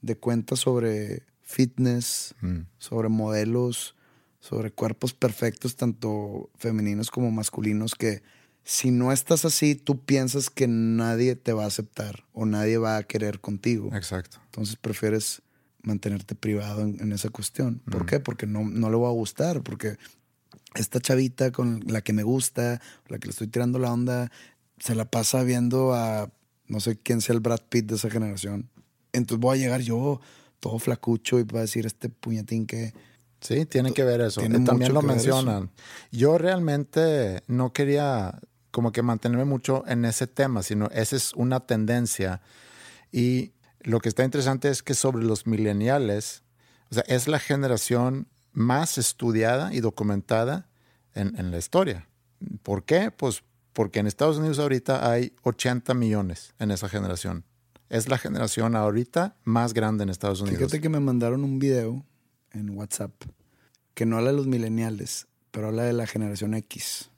[0.03, 2.61] de cuentas sobre fitness, mm.
[2.79, 3.95] sobre modelos,
[4.41, 8.23] sobre cuerpos perfectos, tanto femeninos como masculinos, que
[8.63, 12.97] si no estás así, tú piensas que nadie te va a aceptar o nadie va
[12.97, 13.91] a querer contigo.
[13.95, 14.39] Exacto.
[14.47, 15.43] Entonces prefieres
[15.83, 17.81] mantenerte privado en, esa cuestión.
[17.91, 18.07] ¿Por mm.
[18.07, 18.21] qué?
[18.21, 19.97] Porque no, no le va a gustar, porque
[20.75, 24.33] esta chavita con la que me gusta, la que le estoy tirando la onda,
[24.79, 26.31] se la pasa viendo a
[26.69, 28.69] no sé quién sea el Brad Pitt de esa generación.
[29.13, 30.21] Entonces voy a llegar yo
[30.61, 32.93] todo flacucho y voy a decir este puñetín que...
[33.41, 34.41] Sí, tiene que ver eso.
[34.41, 35.71] También lo mencionan.
[36.11, 41.61] Yo realmente no quería como que mantenerme mucho en ese tema, sino esa es una
[41.61, 42.41] tendencia.
[43.13, 46.43] Y lo que está interesante es que sobre los millennials,
[46.91, 50.69] o sea, es la generación más estudiada y documentada
[51.15, 52.09] en, en, la historia.
[52.63, 53.11] ¿Por qué?
[53.11, 53.43] Pues
[53.77, 57.45] porque en Estados Unidos ahorita hay 80 millones en esa generación.
[57.91, 60.61] Es la generación ahorita más grande en Estados Unidos.
[60.61, 62.03] Fíjate que me mandaron un video
[62.53, 63.13] en WhatsApp
[63.93, 67.11] que no habla de los millennials, pero habla de la generación X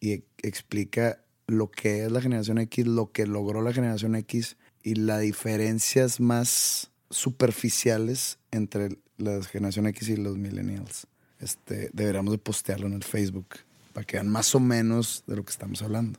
[0.00, 4.96] y explica lo que es la generación X, lo que logró la generación X y
[4.96, 11.06] las diferencias más superficiales entre la generación X y los millennials.
[11.38, 13.58] Este, deberíamos de postearlo en el Facebook
[13.94, 16.18] para que vean más o menos de lo que estamos hablando.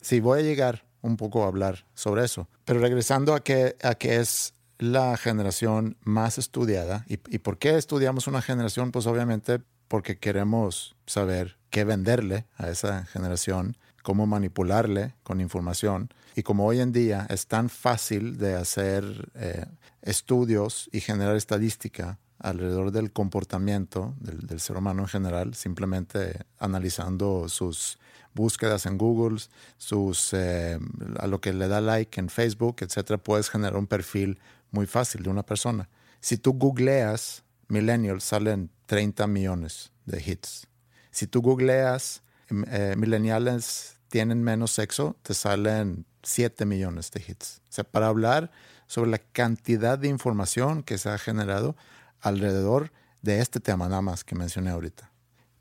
[0.00, 2.48] Sí, voy a llegar un poco a hablar sobre eso.
[2.64, 7.76] Pero regresando a que, a que es la generación más estudiada, ¿y, ¿y por qué
[7.76, 8.92] estudiamos una generación?
[8.92, 16.12] Pues obviamente porque queremos saber qué venderle a esa generación, cómo manipularle con información.
[16.36, 19.64] Y como hoy en día es tan fácil de hacer eh,
[20.02, 27.98] estudios y generar estadística alrededor del comportamiento del, ser humano en general, simplemente analizando sus
[28.34, 29.40] búsquedas en Google,
[29.76, 30.78] sus, eh,
[31.18, 34.38] a lo que le da like en Facebook, etcétera, puedes generar un perfil
[34.70, 35.88] muy fácil de una persona.
[36.20, 40.66] Si tú googleas millennials, salen 30 millones de hits.
[41.10, 47.60] Si tú googleas em, eh, millennials tienen menos sexo, te salen 7 millones de hits.
[47.68, 48.50] O sea, para hablar
[48.86, 51.76] sobre la cantidad de información que se ha generado
[52.20, 55.12] alrededor de este tema nada más que mencioné ahorita.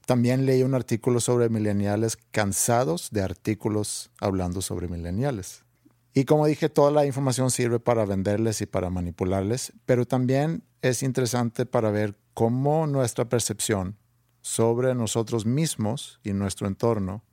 [0.06, 5.66] También leí un artículo sobre millennials cansados de artículos hablando sobre millennials.
[6.14, 11.04] Y como dije, toda la información sirve para venderles y para manipularles, pero también es
[11.04, 13.98] interesante para ver cómo nuestra percepción
[14.42, 17.24] sobre nosotros mismos y nuestro entorno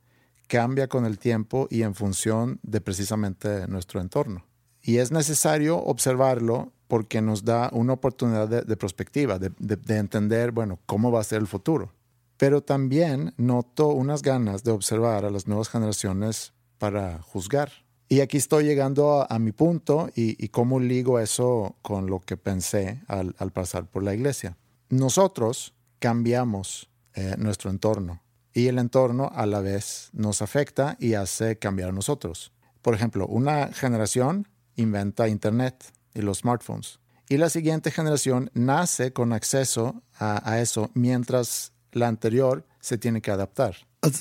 [0.47, 4.45] cambia con el tiempo y en función de precisamente nuestro entorno.
[4.81, 10.79] Y es necesario observarlo porque nos da una oportunidad de, perspectiva, de, de, entender, bueno,
[10.85, 11.91] cómo va a ser el futuro.
[12.37, 17.71] Pero también noto unas ganas de observar a las nuevas generaciones para juzgar.
[18.07, 23.01] Y aquí estoy llegando a, mi punto y, cómo ligo eso con lo que pensé
[23.07, 24.57] al, al pasar por la iglesia.
[24.89, 28.21] Nosotros cambiamos eh, nuestro entorno
[28.53, 32.51] y el entorno a la vez nos afecta y hace cambiar a nosotros.
[32.81, 39.33] Por ejemplo, una generación inventa Internet y los smartphones y la siguiente generación nace con
[39.33, 43.75] acceso a, eso mientras la anterior se tiene que adaptar.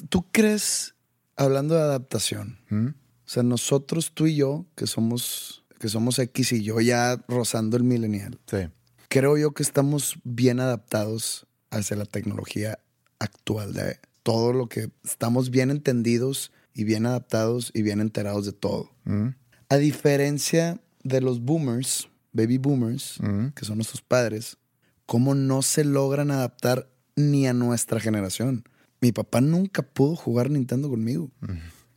[0.09, 0.95] ¿Tú crees,
[1.37, 2.89] hablando de adaptación, ¿Mm?
[2.89, 7.77] o sea, nosotros, tú y yo, que somos, que somos X y yo ya rozando
[7.77, 8.69] el millennial, sí.
[9.09, 12.79] creo yo que estamos bien adaptados hacia la tecnología
[13.19, 18.53] actual, de todo lo que estamos bien entendidos y bien adaptados y bien enterados de
[18.53, 18.91] todo.
[19.05, 19.29] Mm.
[19.69, 23.21] A diferencia de los boomers, baby boomers,
[23.55, 24.57] que son nuestros padres,
[25.07, 28.65] cómo no se logran adaptar ni a nuestra generación.
[29.01, 31.31] Mi papá nunca pudo jugar Nintendo conmigo.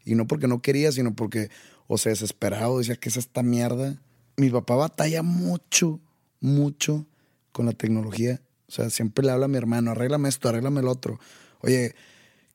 [0.06, 1.50] Y no porque no quería, sino porque
[1.88, 4.00] o se desesperaba o decía que es esta mierda.
[4.36, 6.00] Mi papá batalla mucho,
[6.40, 7.08] mucho
[7.52, 10.88] con la tecnología o sea, siempre le habla a mi hermano, arréglame esto, arréglame el
[10.88, 11.20] otro.
[11.60, 11.96] Oye,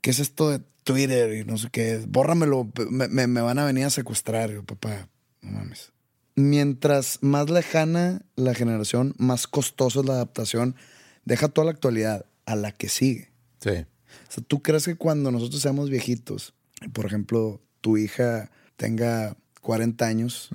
[0.03, 2.05] ¿qué es esto de Twitter y no sé qué?
[2.07, 4.51] Bórramelo, me, me, van a venir a secuestrar.
[4.51, 5.09] Yo, papá,
[5.41, 5.93] no mames.
[6.35, 10.77] Mientras más lejana la generación, más costosa es la adaptación.
[11.25, 13.31] Deja toda la actualidad a la que sigue.
[13.61, 13.71] Sí.
[13.71, 16.55] O sea, ¿tú crees que cuando nosotros seamos viejitos,
[16.93, 20.51] por ejemplo, tu hija tenga 40 años,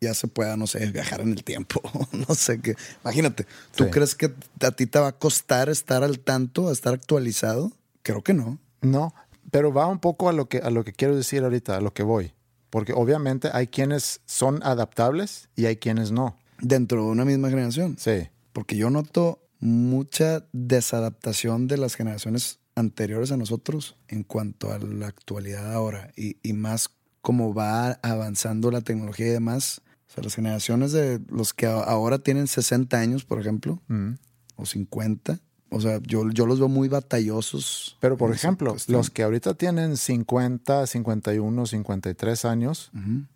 [0.00, 1.80] ya se pueda, no sé, viajar en el tiempo?
[2.28, 2.74] no sé qué.
[3.02, 3.90] Imagínate, ¿tú Sí.
[3.90, 7.72] crees que a ti te va a costar estar al tanto, estar actualizado?
[8.02, 8.58] Creo que no.
[8.82, 9.14] No,
[9.50, 11.92] pero va un poco a lo que a lo que quiero decir ahorita, a lo
[11.94, 12.34] que voy,
[12.70, 16.38] porque obviamente hay quienes son adaptables y hay quienes no.
[16.60, 17.96] Dentro de una misma generación.
[17.98, 18.28] Sí.
[18.52, 25.06] Porque yo noto mucha desadaptación de las generaciones anteriores a nosotros en cuanto a la
[25.06, 26.90] actualidad ahora y, y más
[27.26, 29.82] como va avanzando la tecnología y demás.
[30.08, 33.82] O sea, las generaciones de los que ahora tienen 60 años, por ejemplo,
[34.54, 35.40] o 50,
[35.70, 37.96] o sea, yo, yo los veo muy batallosos.
[38.00, 38.98] Pero por ejemplo, cuestión.
[38.98, 42.90] los que ahorita tienen 50, 51, 53 años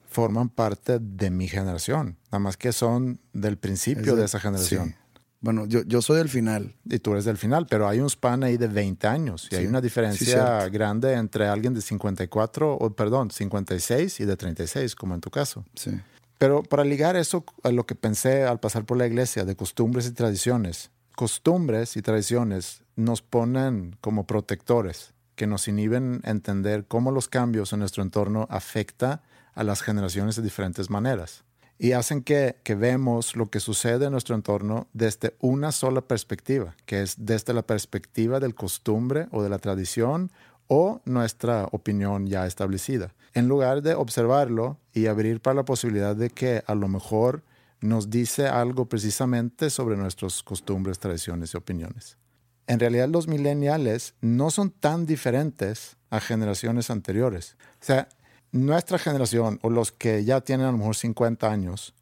[0.09, 4.89] forman parte de mi generación, nada más que son del principio Es de esa generación.
[4.91, 4.95] sí.
[5.43, 6.75] Bueno, yo, yo soy del final.
[6.85, 9.63] Y tú eres del final, pero hay un span ahí de 20 años y hay
[9.63, 10.71] Sí, una sí, diferencia cierto.
[10.71, 15.65] grande entre alguien de 54, o perdón, 56 y de 36, como en tu caso.
[15.75, 15.93] Sí.
[16.37, 20.07] Pero para ligar eso a lo que pensé al pasar por la iglesia de costumbres
[20.09, 27.29] y tradiciones, costumbres y tradiciones nos ponen como protectores que nos inhiben entender cómo los
[27.29, 29.23] cambios en nuestro entorno afecta
[29.55, 31.45] a las generaciones de diferentes maneras.
[31.79, 36.75] Y hacen que, que vemos lo que sucede en nuestro entorno desde una sola perspectiva,
[36.85, 40.31] que es desde la perspectiva del costumbre o de la tradición
[40.67, 46.29] o nuestra opinión ya establecida, en lugar de observarlo y abrir para la posibilidad de
[46.29, 47.43] que a lo mejor
[47.81, 52.19] nos dice algo precisamente sobre nuestras costumbres, tradiciones y opiniones.
[52.67, 57.57] En realidad los millennials no son tan diferentes a generaciones anteriores.
[57.81, 58.09] O sea,
[58.53, 61.95] nuestra generación o los que ya tienen a lo mejor 50 años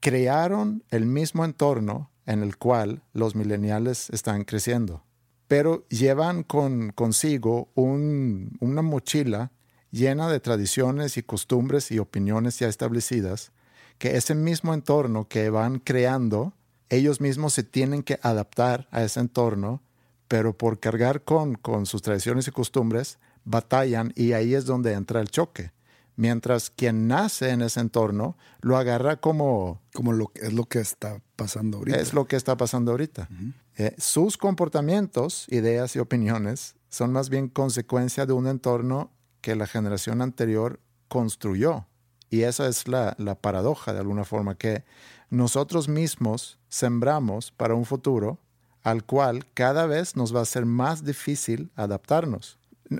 [0.00, 5.04] crearon el mismo entorno en el cual los millennials están creciendo,
[5.48, 9.52] pero llevan con, consigo un- una mochila
[9.90, 13.52] llena de tradiciones y costumbres y opiniones ya establecidas,
[13.98, 16.52] que ese mismo entorno que van creando,
[16.88, 19.82] ellos mismos se tienen que adaptar a ese entorno,
[20.28, 25.20] pero por cargar con, con sus tradiciones y costumbres, batallan y ahí es donde entra
[25.20, 25.72] el choque.
[26.16, 31.20] Mientras quien nace en ese entorno lo agarra como Como lo, es lo que está
[31.36, 31.98] pasando ahorita.
[31.98, 33.28] es lo que está pasando ahorita.
[33.76, 39.66] Eh, sus comportamientos, ideas y opiniones son más bien consecuencia de un entorno que la
[39.66, 41.86] generación anterior construyó.
[42.32, 44.84] Y esa es la, la paradoja, de alguna forma, que
[45.30, 48.38] nosotros mismos sembramos para un futuro
[48.82, 52.58] al cual cada vez nos va a ser más difícil adaptarnos.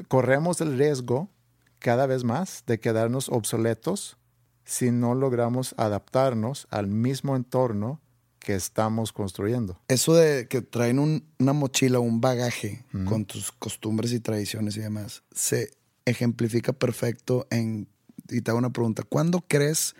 [0.08, 1.28] Corremos el riesgo
[1.78, 4.16] cada vez más de quedarnos obsoletos
[4.64, 8.00] si no logramos adaptarnos al mismo entorno
[8.38, 9.80] que estamos construyendo.
[9.88, 14.80] Eso de que traen un- una mochila, un bagaje con tus costumbres y tradiciones y
[14.80, 15.70] demás, se
[16.04, 17.88] ejemplifica perfecto en,
[18.32, 19.94] y te hago una pregunta, ¿cuándo crees,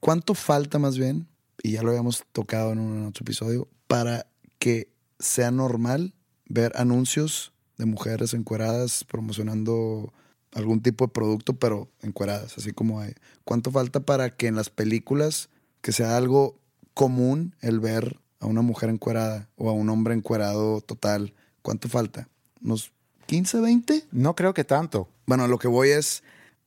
[0.00, 1.26] cuánto falta más bien,
[1.62, 4.26] y ya lo habíamos tocado en, un, otro episodio, para
[4.58, 6.14] que sea normal
[6.46, 10.12] ver anuncios de mujeres encueradas promocionando
[10.52, 13.14] algún tipo de producto, pero encueradas, así como hay.
[13.44, 15.48] ¿Cuánto falta para que en las películas
[15.80, 16.58] que sea algo
[16.94, 21.34] común el ver a una mujer encuerada o a un hombre encuerado total?
[21.62, 22.28] ¿Cuánto falta?
[22.62, 22.92] ¿Unos
[23.26, 24.04] 15, 20?
[24.12, 25.08] No creo que tanto.
[25.26, 26.22] Bueno, lo que voy es,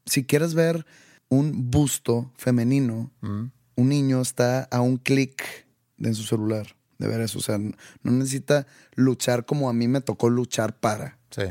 [0.07, 0.85] si quieres ver
[1.29, 5.43] un busto femenino, un niño está a un clic
[5.99, 7.37] en su celular de ver eso.
[7.37, 11.19] O sea, no necesita luchar como a mí me tocó luchar para.
[11.29, 11.43] Sí.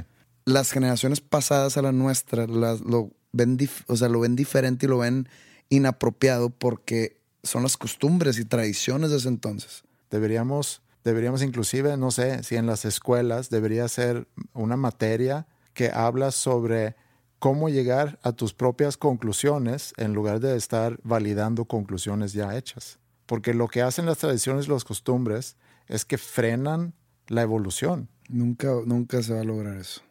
[0.44, 4.86] Las generaciones pasadas a la nuestra las, lo, ven dif- o sea, lo ven diferente
[4.86, 5.28] y lo ven
[5.68, 9.84] inapropiado porque son las costumbres y tradiciones de ese entonces.
[10.10, 16.30] Deberíamos, deberíamos inclusive, no sé, si en las escuelas debería ser una materia que habla
[16.30, 16.96] sobre
[17.38, 22.98] cómo llegar a tus propias conclusiones en lugar de estar validando conclusiones ya hechas.
[23.26, 25.56] Porque lo que hacen las tradiciones y las costumbres
[25.88, 26.94] es que frenan
[27.28, 28.08] la evolución.
[28.28, 30.02] Nunca, nunca se va a lograr eso.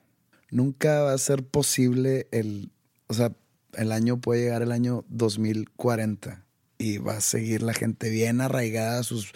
[0.52, 2.72] Nunca va a ser posible el,
[3.08, 3.34] o sea,
[3.74, 6.46] el año puede llegar el año 2040
[6.78, 9.34] y va a seguir la gente bien arraigada a sus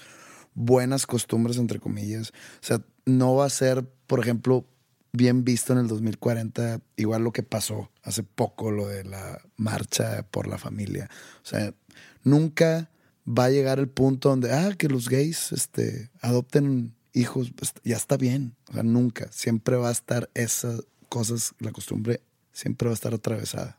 [0.54, 2.32] buenas costumbres, entre comillas.
[2.62, 4.66] O sea, no va a ser, por ejemplo,
[5.12, 10.26] bien visto en el 2040, igual lo que pasó hace poco, lo de la marcha
[10.30, 11.10] por la familia.
[11.44, 11.74] O sea,
[12.24, 12.90] nunca
[13.28, 17.98] va a llegar el punto donde, ah, que los gays este, adopten hijos, pues, ya
[17.98, 18.56] está bien.
[18.70, 19.32] O sea, nunca.
[19.32, 22.22] Siempre va a estar esas cosas, la costumbre
[22.60, 23.79] siempre va a estar atravesada.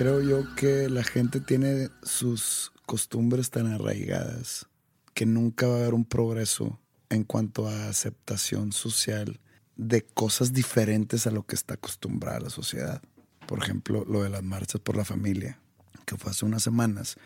[0.00, 4.66] Creo yo que la gente tiene sus costumbres tan arraigadas
[5.12, 6.80] que nunca va a haber un progreso
[7.10, 9.40] en cuanto a aceptación social
[9.76, 13.02] de cosas diferentes a lo que está acostumbrada la sociedad.
[13.46, 15.60] Por ejemplo, lo de las marchas por la familia,
[16.06, 17.16] que fue hace unas semanas.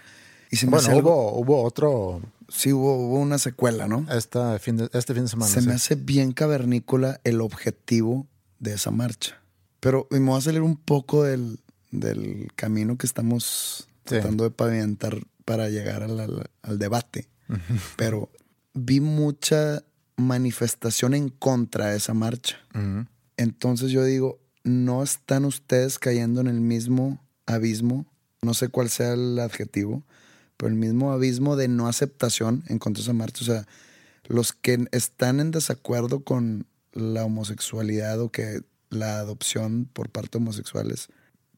[0.50, 4.04] Y se me Bueno, hace algo- hubo, otro sí hubo, hubo una secuela, ¿no?
[4.10, 5.48] esta fin de, este fin de semana.
[5.52, 8.26] se me hace bien cavernícola el objetivo
[8.58, 9.40] de esa marcha.
[9.78, 11.60] Pero me voy a salir un poco del,
[12.00, 14.16] del camino que estamos Sí.
[14.16, 17.28] tratando de pavimentar para llegar al, al- al debate.
[17.96, 18.30] Pero
[18.74, 19.82] vi mucha
[20.16, 22.56] manifestación en contra de esa marcha.
[23.36, 28.06] Entonces yo digo, no están ustedes cayendo en el mismo abismo,
[28.42, 30.02] no sé cuál sea el adjetivo,
[30.56, 33.42] pero el mismo abismo de no aceptación en contra de esa marcha.
[33.42, 33.66] O sea,
[34.26, 40.42] los que están en desacuerdo con la homosexualidad o que la adopción por parte de
[40.44, 41.08] homosexuales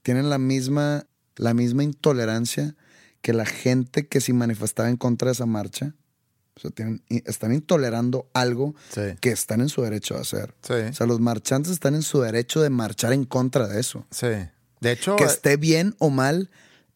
[0.07, 1.05] tienen la misma,
[1.35, 2.77] la misma intolerancia
[3.23, 5.97] que la gente que se manifestaba en contra de esa marcha.
[6.55, 9.01] O sea, tienen, están intolerando algo Sí.
[9.21, 10.55] que están en su derecho de hacer.
[10.63, 10.75] Sí.
[10.75, 14.07] O sea, los marchantes están en su derecho de marchar en contra de eso.
[14.13, 14.29] Sí.
[14.81, 16.51] De hecho, Que esté bien o mal,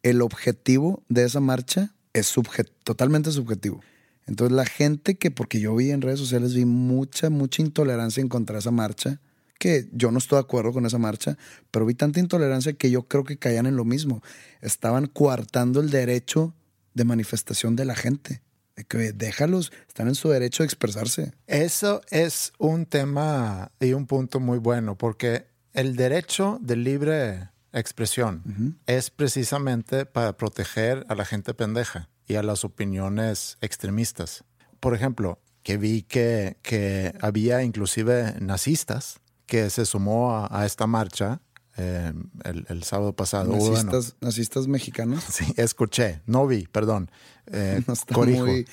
[0.05, 3.81] el objetivo de esa marcha es subje- totalmente subjetivo.
[4.27, 8.29] Entonces la gente que, porque yo vi en redes sociales, vi mucha, mucha intolerancia en
[8.29, 9.21] contra de esa marcha,
[9.61, 11.37] que yo no estoy de acuerdo con esa marcha,
[11.71, 14.23] pero vi tanta intolerancia que yo creo que caían en lo mismo.
[14.63, 16.55] Estaban coartando el derecho
[16.95, 18.41] de manifestación de la gente.
[18.75, 21.35] De que déjalos, están en su derecho de expresarse.
[21.47, 28.79] Eso es un tema y un punto muy bueno, porque el derecho de libre expresión
[28.87, 34.43] es precisamente para proteger a la gente pendeja y a las opiniones extremistas.
[34.81, 39.20] Por ejemplo, que vi que, que había inclusive nazistas
[39.51, 41.41] que se sumó a, a esta marcha
[41.77, 42.13] eh,
[42.45, 43.51] el, el sábado pasado.
[43.51, 45.25] Bueno, Nazistas, nazistas mexicanos.
[45.29, 47.11] sí, escuché, no vi, perdón.
[47.47, 48.67] Eh, No está, muy,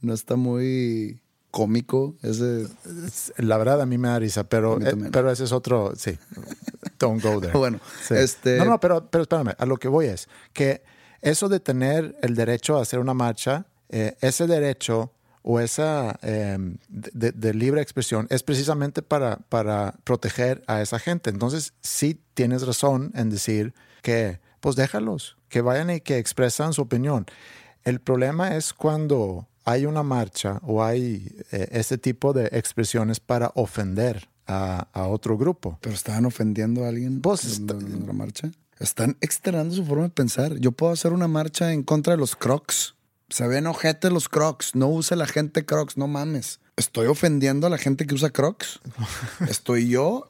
[0.00, 1.20] no está muy
[1.50, 2.66] cómico ese.
[3.36, 6.18] La verdad a mí me da risa, pero, eh, pero ese es otro, sí.
[6.98, 7.52] Don't go there.
[7.58, 7.78] Bueno,
[8.08, 8.14] Sí.
[8.14, 10.82] este- No, no, pero, pero espérame, a lo que voy es que
[11.20, 15.12] eso de tener el derecho a hacer una marcha, ese derecho
[15.42, 16.56] o esa eh,
[16.88, 21.30] de, de libre expresión es precisamente para, para proteger a esa gente.
[21.30, 26.82] Entonces, sí tienes razón en decir que, pues déjalos, que vayan y que expresan su
[26.82, 27.26] opinión.
[27.84, 33.50] El problema es cuando hay una marcha o hay eh, este tipo de expresiones para
[33.54, 35.78] ofender a, a otro grupo.
[35.80, 38.50] Pero estaban ofendiendo a alguien Vos está- de- de la marcha.
[38.78, 40.56] Están externando su forma de pensar.
[40.58, 42.94] Yo puedo hacer una marcha en contra de los crocs.
[43.32, 44.74] Se ven ojete los crocs.
[44.74, 46.60] No use la gente crocs, no mames.
[46.76, 48.80] Estoy ofendiendo a la gente que usa crocs.
[49.48, 50.28] Estoy yo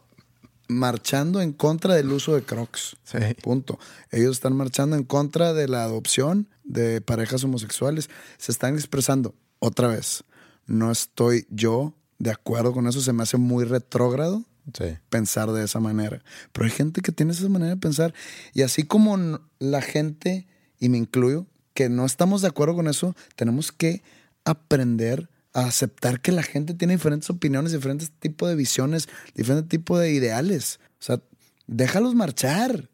[0.69, 2.97] marchando en contra del uso de crocs.
[3.05, 3.19] Sí.
[3.43, 3.79] Punto.
[4.11, 8.09] Ellos están marchando en contra de la adopción de parejas homosexuales.
[8.39, 9.35] Se están expresando.
[9.59, 10.25] Otra vez,
[10.67, 13.01] no estoy yo de acuerdo con eso.
[13.01, 14.45] Se me hace muy retrógrado
[14.75, 14.97] Sí.
[15.11, 16.23] pensar de esa manera.
[16.53, 18.15] Pero hay gente que tiene esa manera de pensar.
[18.55, 20.47] Y así como la gente,
[20.79, 24.03] y me incluyo, que no estamos de acuerdo con eso, tenemos que
[24.45, 30.01] aprender a aceptar que la gente tiene diferentes opiniones, diferentes tipos de visiones, diferentes tipos
[30.01, 30.81] de ideales.
[31.01, 31.21] O sea,
[31.67, 32.89] déjalos marchar.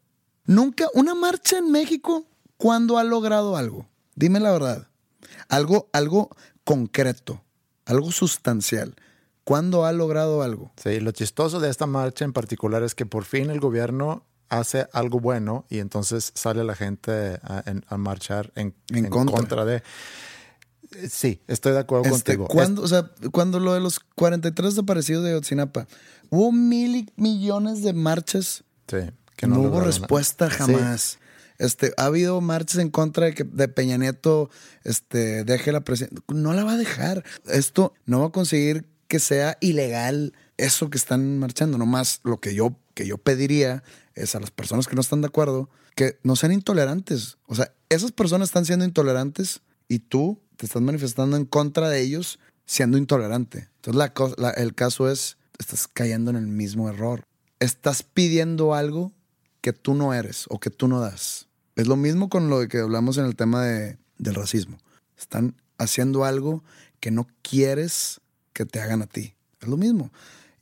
[0.45, 2.25] Nunca, una marcha en México,
[2.57, 3.87] ¿cuándo ha logrado algo?
[4.15, 4.87] Dime la verdad.
[5.47, 6.29] Algo, algo
[6.63, 7.43] concreto,
[7.85, 8.95] algo sustancial.
[9.43, 10.71] ¿Cuándo ha logrado algo?
[10.83, 14.87] Sí, lo chistoso de esta marcha en particular es que por fin el gobierno hace
[14.93, 19.35] algo bueno y entonces sale la gente a, marchar en, En en contra.
[19.37, 19.65] contra.
[19.65, 19.83] de...
[21.09, 22.47] Sí, estoy de acuerdo Este, contigo.
[22.47, 25.87] cuando, o sea, cuando lo de los 43 desaparecidos de Otsinapa,
[26.31, 28.97] hubo mil millones de marchas sí,
[29.35, 31.19] que no, hubo lograron- respuesta jamás.
[31.59, 34.49] Este, ha habido marchas en contra de que de Peña Nieto
[34.83, 36.23] este, deje la presidencia.
[36.33, 37.23] No la va a dejar.
[37.45, 41.77] Esto no va a conseguir que sea ilegal eso que están marchando.
[41.77, 43.83] Nomás lo que yo, que yo pediría
[44.21, 47.37] es a las personas que no están de acuerdo que no sean intolerantes.
[47.47, 52.01] O sea, esas personas están siendo intolerantes y tú te estás manifestando en contra de
[52.01, 53.69] ellos siendo intolerante.
[53.81, 53.95] Entonces
[54.37, 57.23] la el caso es, estás cayendo en el mismo error.
[57.59, 59.11] Estás pidiendo algo
[59.61, 61.47] que tú no eres o que tú no das.
[61.75, 64.77] Es lo mismo con lo que hablamos en el tema de- del racismo.
[65.17, 66.63] Están haciendo algo
[66.99, 68.21] que no quieres
[68.53, 69.33] que te hagan a ti.
[69.61, 70.11] Es lo mismo.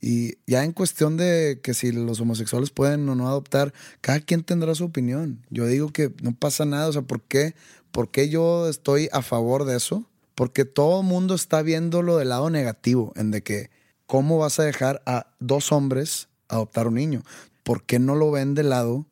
[0.00, 4.44] Y ya en cuestión de que si los homosexuales pueden o no adoptar, cada quien
[4.44, 5.44] tendrá su opinión.
[5.50, 6.88] Yo digo que no pasa nada.
[6.88, 7.54] O sea, ¿por qué,
[7.90, 10.04] ¿por qué yo estoy a favor de eso?
[10.34, 13.70] Porque todo el mundo está viéndolo del lado negativo, en de que
[14.06, 17.22] cómo vas a dejar a dos hombres adoptar un niño.
[17.64, 19.06] ¿Por qué no lo ven del lado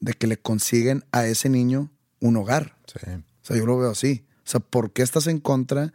[0.00, 1.90] de que le consiguen a ese niño
[2.20, 2.76] un hogar?
[2.86, 3.10] Sí.
[3.10, 4.24] O sea, yo lo veo así.
[4.38, 5.92] O sea, ¿por qué estás en contra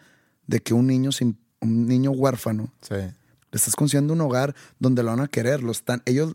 [0.48, 2.96] de que un niño sin un niño huérfano Sí.
[3.52, 5.64] Le estás consiguiendo un hogar donde lo van a querer?
[5.64, 6.34] Lo están ellos,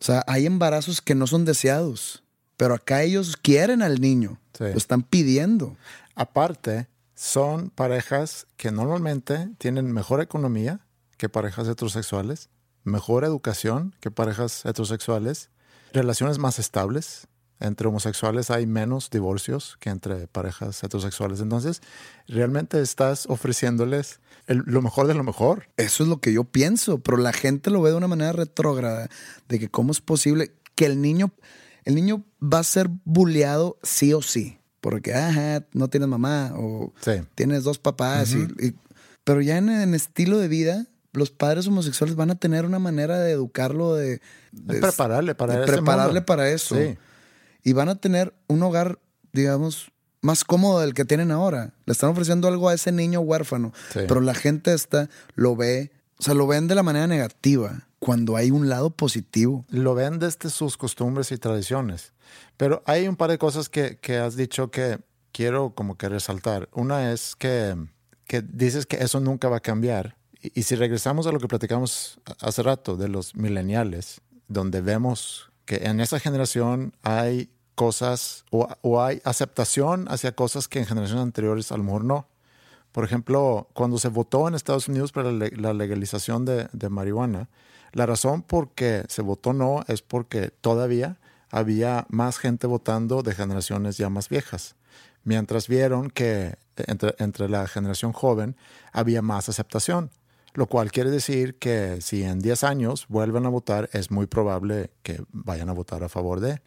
[0.00, 2.22] o sea, hay embarazos que no son deseados,
[2.56, 4.40] pero acá ellos quieren al niño.
[4.56, 4.64] Sí.
[4.64, 5.76] Lo están pidiendo.
[6.14, 10.80] Aparte, son parejas que normalmente tienen mejor economía
[11.18, 12.48] que parejas heterosexuales,
[12.82, 15.50] mejor educación que parejas heterosexuales,
[15.92, 17.26] relaciones más estables.
[17.58, 21.40] Entre homosexuales hay menos divorcios que entre parejas heterosexuales.
[21.40, 21.82] Entonces,
[22.26, 25.66] realmente estás ofreciéndoles el- lo mejor de lo mejor.
[25.76, 29.08] Eso es lo que yo pienso, pero la gente lo ve de una manera retrógrada,
[29.48, 31.32] de que cómo es posible que el niño,
[31.84, 36.92] el niño va a ser bulleado sí o sí, porque ajá, no tienes mamá o
[37.00, 37.12] Sí.
[37.34, 38.74] tienes dos papás, y- y-
[39.24, 43.18] pero ya en, en estilo de vida, los padres homosexuales van a tener una manera
[43.18, 44.20] de educarlo, de,
[44.52, 46.26] de- prepararle para de prepararle mundo.
[46.26, 46.96] para eso, Sí.
[47.64, 48.98] y van a tener un hogar,
[49.32, 49.89] digamos,
[50.22, 51.72] más cómodo del que tienen ahora.
[51.86, 54.00] Le están ofreciendo algo a ese niño huérfano, Sí.
[54.06, 58.36] pero la gente esta lo ve, o sea, lo ven de la manera negativa, cuando
[58.36, 59.64] hay un lado positivo.
[59.70, 62.12] lo ven desde sus costumbres y tradiciones.
[62.56, 64.98] Pero hay un par de cosas que, que has dicho que
[65.32, 66.68] quiero como que resaltar.
[66.72, 67.74] Una es que,
[68.26, 70.16] que dices que eso nunca va a cambiar.
[70.42, 75.50] Y, y si regresamos a lo que platicamos hace rato de los millennials, donde vemos
[75.64, 77.50] que en esa generación hay
[77.80, 82.26] cosas o, hay aceptación hacia cosas que en generaciones anteriores a lo mejor no.
[82.92, 86.88] Por ejemplo, cuando se votó en Estados Unidos para la le- la legalización de, de
[86.90, 87.48] marihuana,
[87.92, 91.16] la razón por que se votó no es porque todavía
[91.50, 94.76] había más gente votando de generaciones ya más viejas.
[95.24, 98.56] Mientras vieron que entre, entre la generación joven
[98.92, 100.10] había más aceptación,
[100.52, 104.90] lo cual quiere decir que si en 10 años vuelven a votar, es muy probable
[105.02, 106.60] que vayan a votar a favor de.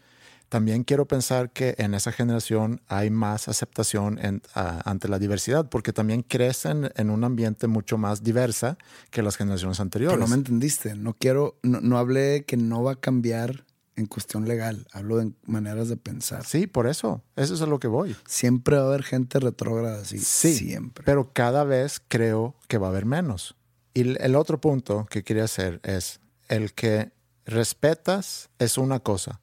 [0.54, 5.68] También quiero pensar que en esa generación hay más aceptación en- a- ante la diversidad,
[5.68, 8.78] porque también crecen en un ambiente mucho más diversa
[9.10, 10.16] que las generaciones anteriores.
[10.16, 14.06] Pero no me entendiste, no quiero, no, no hablé que no va a cambiar en
[14.06, 16.46] cuestión legal, hablo de maneras de pensar.
[16.46, 17.24] Sí, por eso.
[17.36, 18.16] Eso es a lo que voy.
[18.28, 21.04] Siempre va a haber gente retrógrada así, Sí, siempre.
[21.04, 23.56] pero cada vez creo que va a haber menos.
[23.96, 27.12] Y el- el otro punto que quería hacer es el que
[27.46, 29.40] respetas es una cosa,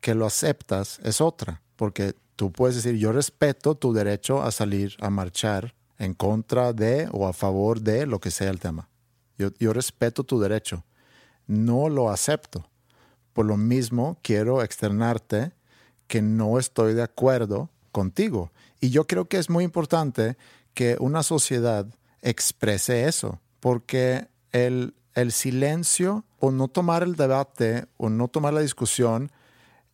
[0.00, 4.96] que lo aceptas es otra, porque tú puedes decir, yo respeto tu derecho a salir
[5.00, 8.88] a marchar en contra de o a favor de lo que sea el tema.
[9.36, 10.84] Yo, yo respeto tu derecho,
[11.46, 12.66] no lo acepto.
[13.32, 15.52] Por lo mismo, quiero externarte
[16.06, 18.50] que no estoy de acuerdo contigo.
[18.80, 20.36] Y yo creo que es muy importante
[20.74, 21.86] que una sociedad
[22.22, 28.60] exprese eso, porque el, el silencio o no tomar el debate o no tomar la
[28.60, 29.30] discusión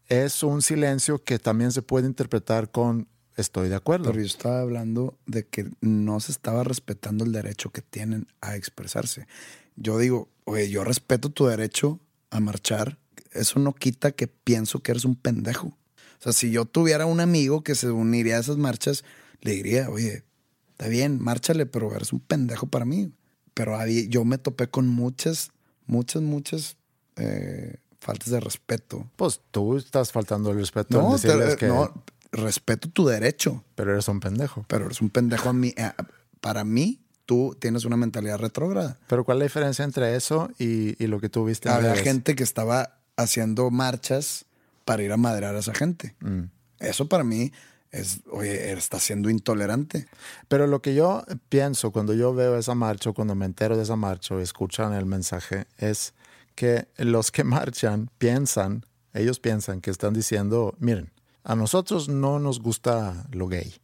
[0.09, 4.07] es un silencio que también se puede interpretar con estoy de acuerdo.
[4.07, 8.57] Pero yo estaba hablando de que no se estaba respetando el derecho que tienen a
[8.57, 9.27] expresarse.
[9.77, 12.01] Yo digo, oye, yo respeto tu derecho
[12.31, 12.99] a marchar.
[13.33, 15.69] Eso no quita que pienso que eres un pendejo.
[15.69, 19.05] O sea, si yo tuviera un amigo que se uniría a esas marchas,
[19.43, 20.25] le diría, oye,
[20.71, 23.13] está bien, márchale, pero eres un pendejo para mí.
[23.53, 25.51] Pero yo me topé con muchas,
[25.87, 26.77] muchas, muchas
[27.17, 27.77] eh,
[28.07, 29.07] faltas de respeto.
[29.17, 31.93] Pues tú estás faltando el respeto No, te- que no,
[32.33, 34.65] respeto tu derecho pero eres un pendejo.
[34.69, 35.75] pero eres un pendejo a mí.
[35.77, 35.93] eh,
[36.41, 38.99] Para mí, tú tienes una mentalidad retrógrada.
[39.09, 41.69] Pero ¿cuál es la diferencia entre eso y, y lo que tú viste?
[41.69, 44.45] Había gente que estaba haciendo marchas
[44.85, 46.15] para ir a madrear a esa gente.
[46.21, 46.43] Mm.
[46.79, 47.53] Eso para mí
[47.91, 50.07] es, oye, está siendo intolerante.
[50.49, 53.97] Pero lo que yo pienso cuando yo veo esa marcha, cuando me entero de esa
[53.97, 56.13] marcha escuchan el mensaje, es
[56.57, 61.13] que los que marchan piensan, ellos piensan que están diciendo, miren,
[61.45, 63.77] a nosotros no nos gusta lo gay.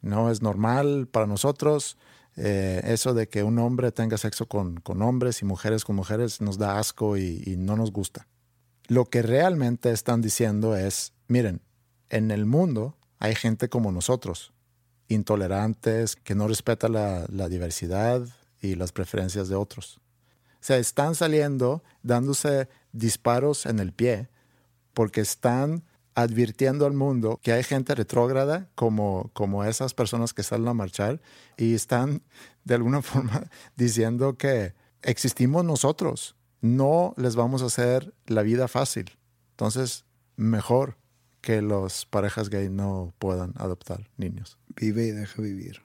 [0.00, 1.96] No es normal para nosotros
[2.36, 6.40] eh, eso de que un hombre tenga sexo con, con, hombres y mujeres con mujeres
[6.40, 8.28] nos da asco y, y no nos gusta.
[8.86, 11.60] Lo que realmente están diciendo es, miren,
[12.08, 14.52] en el mundo hay gente como nosotros,
[15.08, 18.26] intolerantes, que no respeta la, la, diversidad
[18.60, 20.00] y las preferencias de otros.
[20.62, 24.28] Sea, están saliendo dándose disparos en el pie
[24.94, 25.84] porque están
[26.14, 31.20] advirtiendo al mundo que hay gente retrógrada como, como esas personas que salen a marchar
[31.56, 32.22] y están
[32.64, 39.18] de alguna forma diciendo que existimos nosotros, no les vamos a hacer la vida fácil.
[39.50, 40.04] Entonces,
[40.36, 40.96] mejor
[41.40, 44.58] que las parejas gay no puedan adoptar niños.
[44.76, 45.82] Vive y deja vivir.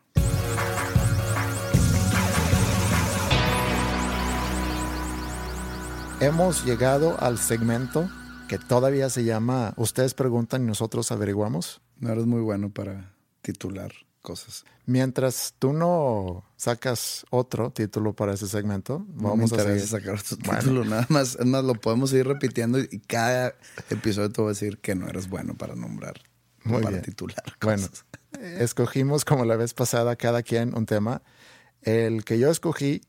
[6.19, 8.09] Hemos llegado al segmento
[8.49, 11.79] que todavía se llama Ustedes preguntan y nosotros averiguamos.
[11.99, 13.91] No eres muy bueno para titular
[14.23, 14.65] cosas.
[14.87, 20.37] Mientras tú no sacas otro título para ese segmento, no vamos me a sacar otro
[20.37, 20.89] título, bueno.
[20.89, 21.35] nada más.
[21.39, 23.53] Es más, lo podemos seguir repitiendo y cada
[23.91, 26.15] episodio te voy a decir que no eres bueno para nombrar,
[26.63, 27.03] Muy para bien.
[27.03, 27.43] titular.
[27.61, 27.87] Bueno,
[28.57, 31.21] escogimos como la vez pasada cada quien un tema.
[31.83, 33.01] El que yo escogí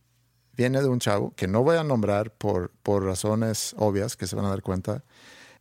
[0.59, 4.35] viene de un chavo que no voy a nombrar por, por razones obvias que se
[4.35, 5.05] van a dar cuenta.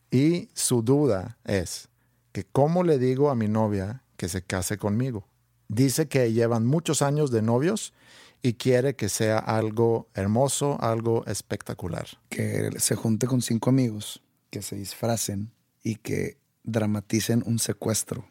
[0.10, 1.88] Y su duda es
[2.32, 5.28] que cómo le digo a mi novia que se case conmigo.
[5.70, 7.94] Dice que llevan muchos años de novios
[8.42, 12.08] y quiere que sea algo hermoso, algo espectacular.
[12.30, 15.52] Que se junte con cinco amigos, que se disfracen
[15.84, 18.26] y que dramaticen un secuestro,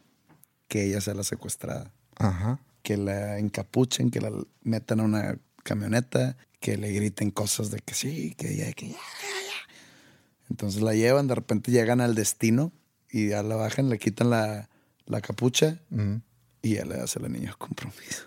[0.67, 1.93] que ella sea la secuestrada.
[2.17, 2.59] Ajá.
[2.83, 7.95] Que la encapuchen, que la metan a una camioneta, que le griten cosas de que
[7.95, 9.75] sí, que ya, que ya, ya, ya.
[10.51, 12.73] Entonces la llevan, de repente llegan al destino
[13.11, 14.69] y ya la bajan, le quitan la,
[15.07, 16.23] la capucha Uh -huh.
[16.63, 18.25] y ya le hace la niña compromiso.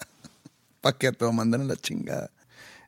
[0.80, 2.30] ¿Para qué te lo mandan a la chingada?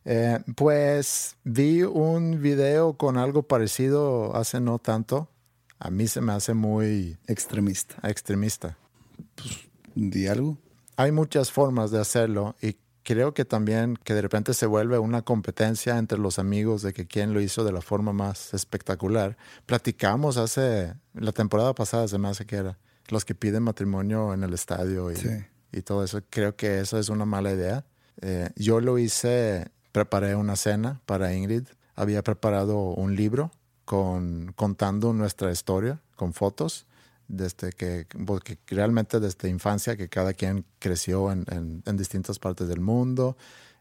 [0.04, 5.28] Eh, pues vi un video con algo parecido hace no tanto.
[5.78, 7.96] A mí se me hace muy extremista.
[8.08, 8.78] Extremista.
[9.34, 9.58] Pues
[9.94, 10.58] di algo.
[10.96, 15.22] Hay muchas formas de hacerlo y creo que también que de repente se vuelve una
[15.22, 19.36] competencia entre los amigos de que quién lo hizo de la forma más espectacular.
[19.64, 24.42] Platicamos hace la temporada pasada, se me hace que era los que piden matrimonio en
[24.42, 25.28] el estadio y, sí.
[25.70, 26.20] y todo eso.
[26.30, 27.84] Creo que eso es una mala idea.
[28.22, 31.68] Eh, yo lo hice, preparé una cena para Ingrid.
[31.94, 33.52] Había preparado un libro
[33.84, 36.86] con, contando nuestra historia con fotos
[37.28, 42.68] desde que, porque realmente desde infancia que cada quien creció en, en, en, distintas partes
[42.68, 43.36] del mundo,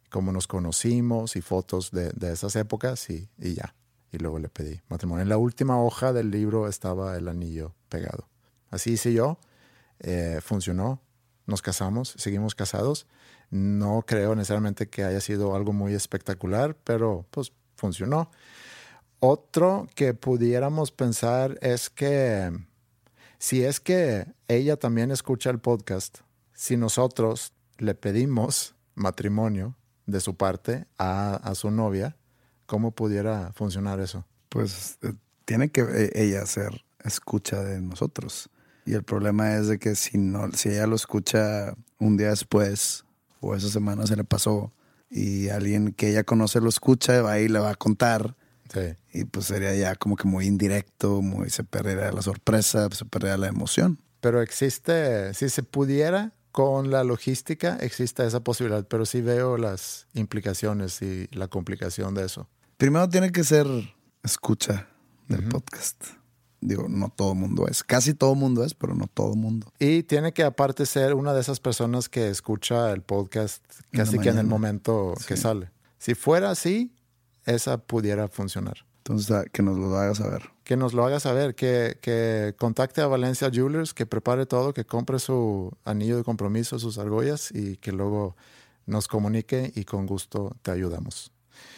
[0.10, 3.76] cómo nos conocimos y fotos de, de esas épocas y, y, ya.
[4.12, 5.24] Y luego le pedí matrimonio.
[5.24, 8.30] En la última hoja del libro estaba el anillo pegado.
[8.70, 9.40] Así hice yo,
[10.00, 11.02] eh, funcionó,
[11.46, 13.08] nos casamos, seguimos casados.
[13.52, 18.32] No creo necesariamente que haya sido algo muy espectacular, pero pues funcionó.
[19.20, 22.52] Otro que pudiéramos pensar es que
[23.40, 26.20] si es que ella también escucha el podcast,
[26.54, 29.76] si nosotros le pedimos matrimonio
[30.06, 32.16] de su parte a, a su novia,
[32.66, 34.26] ¿cómo pudiera funcionar eso?
[34.50, 35.14] Pues eh,
[35.46, 38.50] tiene que eh, ella ser escucha de nosotros.
[38.86, 43.06] Y el problema es de que si, no, si ella lo escucha un día después
[43.40, 44.72] o esa semana se le pasó
[45.10, 48.36] y alguien que ella conoce lo escucha, va y le va a contar.
[48.72, 48.96] Sí.
[49.14, 53.38] Y pues sería ya como que muy indirecto, muy se perdería la sorpresa, se perdería
[53.38, 54.00] la emoción.
[54.22, 60.08] Pero existe, si se pudiera, con la logística existe esa posibilidad, pero sí veo las
[60.14, 62.48] implicaciones y la complicación de eso.
[62.78, 63.68] Primero tiene que ser
[64.24, 64.88] escucha
[65.28, 65.52] del uh -huh.
[65.52, 66.04] podcast.
[66.62, 67.84] Digo, no todo mundo es.
[67.84, 69.72] Casi todo mundo es, pero no todo mundo.
[69.80, 74.30] Y tiene que aparte ser una de esas personas que escucha el podcast casi que
[74.30, 75.26] en el momento sí.
[75.26, 75.72] que sale.
[76.00, 76.95] Si fuera así,
[77.46, 78.86] esa pudiera funcionar.
[78.98, 80.50] Entonces, que nos lo haga saber.
[80.64, 84.86] Que nos lo haga saber, que, que, contacte a Valencia Jewelers, que prepare todo, que
[84.86, 88.36] compre su anillo de compromiso, sus argollas y que luego
[88.88, 91.32] nos comunique y con gusto te ayudamos.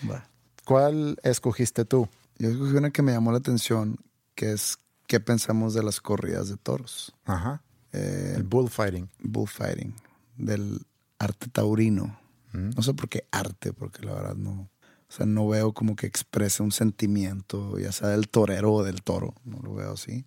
[0.09, 0.26] Va.
[0.63, 2.07] ¿Cuál escogiste tú?
[2.38, 3.97] Yo escogí una que me llamó la atención,
[4.36, 7.13] que es qué pensamos de las corridas de toros.
[7.26, 7.61] Ajá.
[7.91, 9.09] Eh, el bullfighting.
[9.20, 9.93] Bullfighting,
[10.38, 10.86] del
[11.20, 12.20] arte taurino.
[12.53, 12.70] Mm.
[12.76, 14.70] No sé por qué arte, porque la verdad no,
[15.10, 19.01] o sea, no veo como que exprese un sentimiento, ya sea del torero o del
[19.03, 19.34] toro.
[19.45, 20.26] No lo veo así.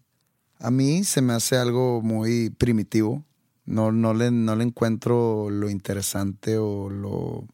[0.58, 3.24] A mí se me hace algo muy primitivo.
[3.66, 7.46] No, no, le, no le encuentro lo interesante o lo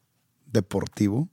[0.46, 1.28] deportivo.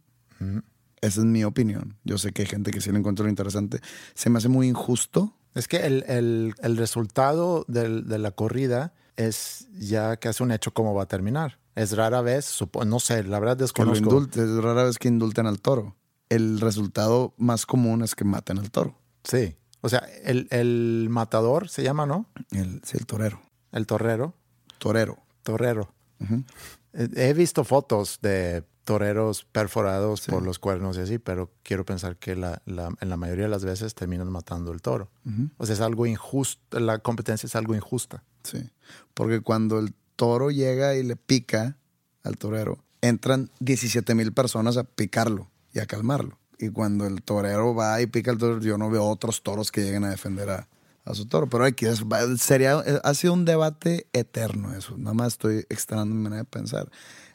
[1.01, 1.97] Esa es mi opinión.
[2.03, 3.79] Yo sé que hay gente que sí le encuentra lo interesante.
[4.13, 5.35] Se me hace muy injusto.
[5.53, 10.73] Es que el, el- el resultado del- de la corrida es ya casi un hecho
[10.73, 11.59] cómo va a terminar.
[11.75, 14.03] Es rara vez, no sé, la verdad Que lo desconozco.
[14.03, 14.43] indulte.
[14.43, 15.95] Es rara vez que indulten al toro.
[16.29, 18.95] El resultado más común es que maten al toro.
[19.23, 19.55] Sí.
[19.81, 22.27] O sea, el, el matador se llama, ¿no?
[22.51, 23.41] El, sí, el torero.
[23.71, 24.33] El torrero.
[24.77, 25.17] Torero.
[25.43, 25.93] Torrero.
[26.93, 32.17] Eh, He visto fotos de toreros perforados por los cuernos y así, pero quiero pensar
[32.17, 35.09] que la, la- en la mayoría de las veces terminan matando el toro.
[35.57, 38.23] O sea, es algo injusto, la competencia es algo injusta.
[38.43, 38.69] Sí.
[39.13, 41.77] Porque cuando el toro llega y le pica
[42.23, 46.39] al torero, entran 17 mil personas a picarlo y a calmarlo.
[46.59, 49.81] Y cuando el torero va y pica al toro, yo no veo otros toros que
[49.81, 50.67] lleguen a defender a,
[51.03, 51.49] a su toro.
[51.49, 52.03] Pero aquí es-
[52.37, 54.97] sería, ha sido un debate eterno eso.
[54.97, 56.89] Nada más estoy extrañando mi manera de pensar.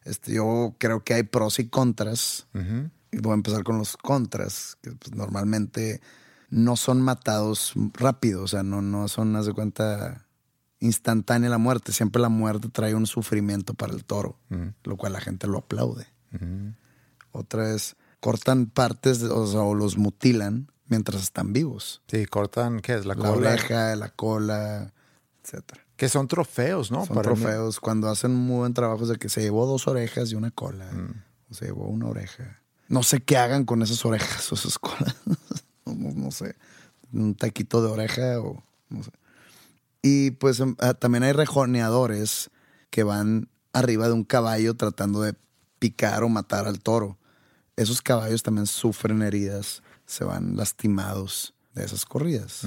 [0.04, 2.46] Este, yo creo que hay pros y contras.
[3.10, 6.00] Y voy a empezar con los contras, que pues, normalmente
[6.50, 10.26] no son matados rápido, o sea, no, no son, haz de cuenta,
[10.80, 11.92] instantánea la muerte.
[11.92, 14.38] Siempre la muerte trae un sufrimiento para el toro,
[14.84, 16.06] lo cual la gente lo aplaude.
[17.32, 22.02] Otra es, cortan partes o, sea, o los mutilan mientras están vivos.
[22.08, 23.06] Sí, cortan, ¿qué es?
[23.06, 23.50] La, La cola.
[23.50, 24.92] oreja, la cola,
[25.44, 25.84] etcétera.
[25.96, 27.04] Que son trofeos, ¿no?
[27.06, 27.36] Son Para mí.
[27.40, 30.90] trofeos cuando hacen muy buen trabajo de que se llevó dos orejas y una cola.
[30.92, 31.22] Mm.
[31.50, 32.60] O se llevó una oreja.
[32.88, 35.16] No sé qué hagan con esas orejas o esas colas.
[35.84, 36.54] no- no sé.
[37.12, 39.10] Un taquito de oreja o no sé.
[40.02, 42.50] Y pues em, ah, también hay rejoneadores
[42.90, 45.34] que van arriba de un caballo tratando de
[45.78, 47.18] picar o matar al toro.
[47.76, 52.62] Esos caballos también sufren heridas, se van lastimados de esas corridas.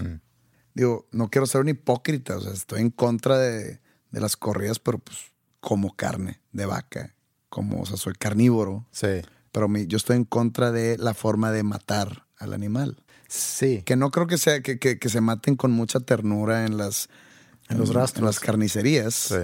[0.73, 4.79] Digo, no quiero ser un hipócrita, o sea, estoy en contra de, de las corridas,
[4.79, 5.17] pero pues
[5.59, 7.13] como carne de vaca,
[7.49, 9.21] como, o sea, soy carnívoro, Sí.
[9.51, 13.00] pero mi- yo estoy en contra de la forma de matar al animal.
[13.33, 13.81] Sí.
[13.85, 17.07] Que no creo que sea que, que- que se maten con mucha ternura en las
[17.69, 18.19] En los rastros.
[18.19, 19.13] en las carnicerías.
[19.15, 19.35] Sí.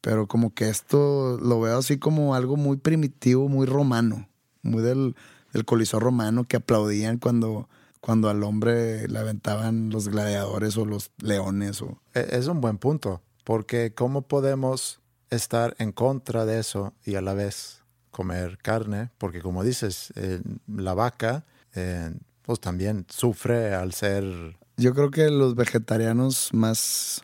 [0.00, 4.28] Pero como que esto lo veo así como algo muy primitivo, muy romano,
[4.62, 5.14] muy del,
[5.52, 7.68] del coliseo romano que aplaudían cuando,
[8.00, 11.82] cuando al hombre le aventaban los gladiadores o los leones.
[11.82, 17.16] O, E- Es un buen punto, porque ¿cómo podemos estar en contra de eso y
[17.16, 19.10] a la vez comer carne?
[19.18, 22.10] Porque como dices, eh, la vaca eh,
[22.44, 24.56] pues también sufre al ser...
[24.76, 27.22] Yo creo que los vegetarianos más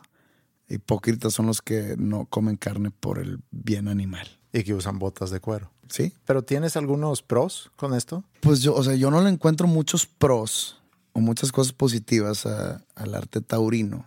[0.69, 4.27] hipócritas son los que no comen carne por el bien animal.
[4.53, 5.71] y que usan botas de cuero.
[5.89, 6.13] ¿Sí?
[6.25, 8.23] ¿Pero tienes algunos pros con esto?
[8.41, 10.81] Pues yo, o sea, yo no le encuentro muchos pros
[11.13, 14.05] o muchas cosas positivas a- al arte taurino,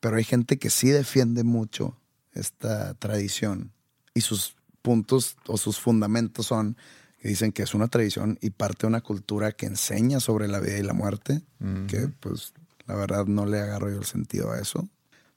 [0.00, 1.96] pero hay gente que sí defiende mucho
[2.32, 3.72] esta tradición
[4.14, 6.76] y sus puntos o sus fundamentos son
[7.22, 10.58] que dicen que es una tradición y parte de una cultura que enseña sobre la
[10.58, 11.40] vida y la muerte,
[11.86, 12.52] que pues
[12.88, 14.88] la verdad no le agarro yo el sentido a eso.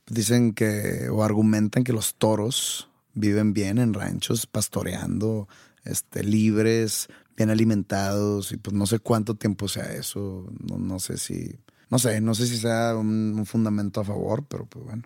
[0.07, 5.47] Dicen que o argumentan que los toros viven bien en ranchos, pastoreando,
[5.83, 7.07] este, libres,
[7.37, 11.55] bien alimentados y pues no sé cuánto tiempo sea eso, no, no sé si,
[11.91, 15.03] no sé, no sé si sea un, un fundamento a favor, pero pues bueno.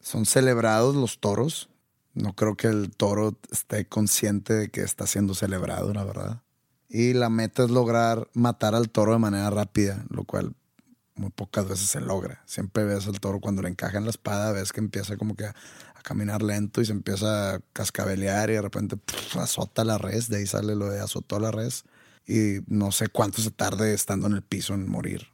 [0.00, 1.68] Son celebrados los toros.
[2.14, 6.42] No creo que el toro esté consciente de que está siendo celebrado, la verdad.
[6.88, 10.54] Y la meta es lograr matar al toro de manera rápida, lo cual
[11.14, 12.42] muy pocas veces se logra.
[12.46, 15.46] Siempre ves al toro cuando le encaja en la espada, ves que empieza como que
[15.46, 15.54] a,
[15.94, 20.28] a caminar lento y se empieza a cascabelear y de repente pff, azota la res,
[20.28, 21.84] de ahí sale lo de azotó la res
[22.26, 25.28] y no sé cuánto se tarde estando en el piso en morir.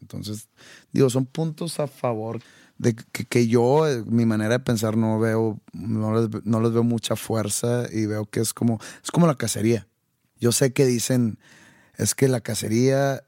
[0.00, 0.48] Entonces,
[0.92, 2.40] digo, son puntos a favor
[2.78, 6.72] de que, que yo, eh, mi manera de pensar, no veo, no les, no les
[6.72, 9.86] veo mucha fuerza y veo que es como, es como la cacería.
[10.40, 11.38] Yo sé que dicen,
[11.96, 13.22] es que la cacería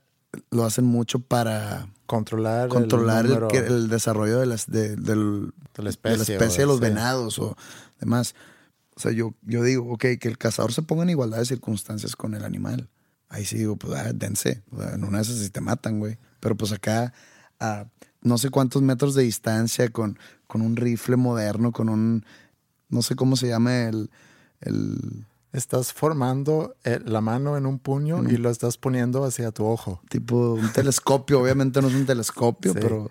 [0.51, 5.53] lo hacen mucho para Controlar, el controlar el, que- el desarrollo de, las, de, del-
[5.75, 6.83] De la especie, de, la especie de los sí.
[6.83, 7.57] venados o
[8.01, 8.35] demás.
[8.97, 12.17] O sea, yo, yo digo, ok, que el cazador se ponga en igualdad de circunstancias
[12.17, 12.89] con el animal.
[13.29, 14.63] Ahí sí digo, pues ah, dense.
[14.71, 16.19] O sea, en una de esas sí te matan, güey.
[16.41, 17.13] Pero pues acá,
[17.61, 17.87] a
[18.23, 22.25] no sé cuántos metros de distancia, con, con un rifle moderno, con un,
[22.89, 24.11] no sé cómo se llama el,
[24.61, 29.64] el Estás formando eh, la mano en un puño y lo estás poniendo hacia tu
[29.64, 30.03] ojo.
[30.11, 31.41] tipo un telescopio.
[31.43, 32.79] Obviamente no es un telescopio, Sí.
[32.83, 33.11] pero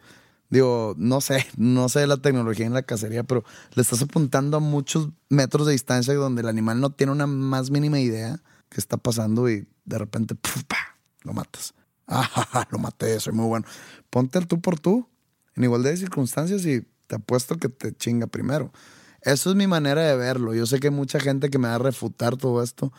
[0.50, 3.44] digo, no sé, no sé la tecnología en la cacería, pero
[3.74, 7.72] le estás apuntando a muchos metros de distancia donde el animal no tiene una más
[7.72, 8.40] mínima idea
[8.70, 10.64] que está pasando y de repente ¡puf!
[10.66, 10.78] ¡pa!
[11.24, 11.74] lo matas.
[12.08, 13.66] Ah, lo maté, soy muy bueno.
[14.10, 15.08] Ponte el tú por tú
[15.56, 18.72] en igual de circunstancias y te apuesto que te chinga primero.
[19.22, 20.54] Eso es mi manera de verlo.
[20.54, 22.94] Yo sé que hay mucha gente que me va a refutar todo esto.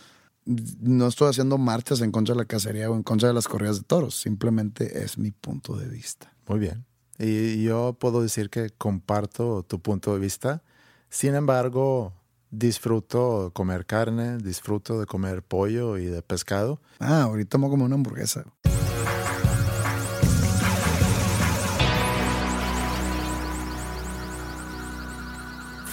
[0.45, 3.79] No estoy haciendo marchas en contra de la cacería o en contra de las corridas
[3.79, 4.19] de toros.
[4.19, 6.35] Simplemente es mi punto de vista.
[6.47, 6.85] Muy bien.
[7.19, 10.63] Y yo puedo decir que comparto tu punto de vista.
[11.11, 12.13] Sin embargo,
[12.51, 16.81] disfruto de comer carne, disfruto de comer pollo y de pescado.
[16.99, 18.45] Ah, ahorita me como una hamburguesa.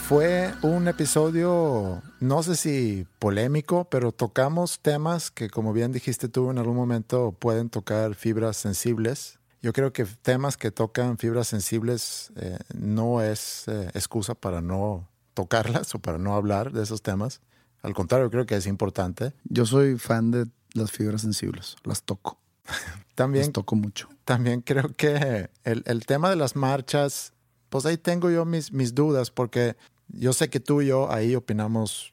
[0.07, 6.51] Fue un episodio, no sé si polémico, pero tocamos temas que, como bien dijiste tú,
[6.51, 9.39] en algún momento pueden tocar fibras sensibles.
[9.63, 15.09] Yo creo que temas que tocan fibras sensibles eh, no es eh, excusa para no
[15.33, 17.41] tocarlas o para no hablar de esos temas.
[17.81, 19.33] Al contrario, creo que es importante.
[19.45, 22.37] Yo soy fan de las fibras sensibles, las toco.
[23.15, 24.09] También, Las toco mucho.
[24.25, 27.31] también creo que el, el tema de las marchas,
[27.69, 29.77] pues ahí tengo yo mis, mis dudas, porque
[30.07, 32.11] yo sé que tú y yo ahí opinamos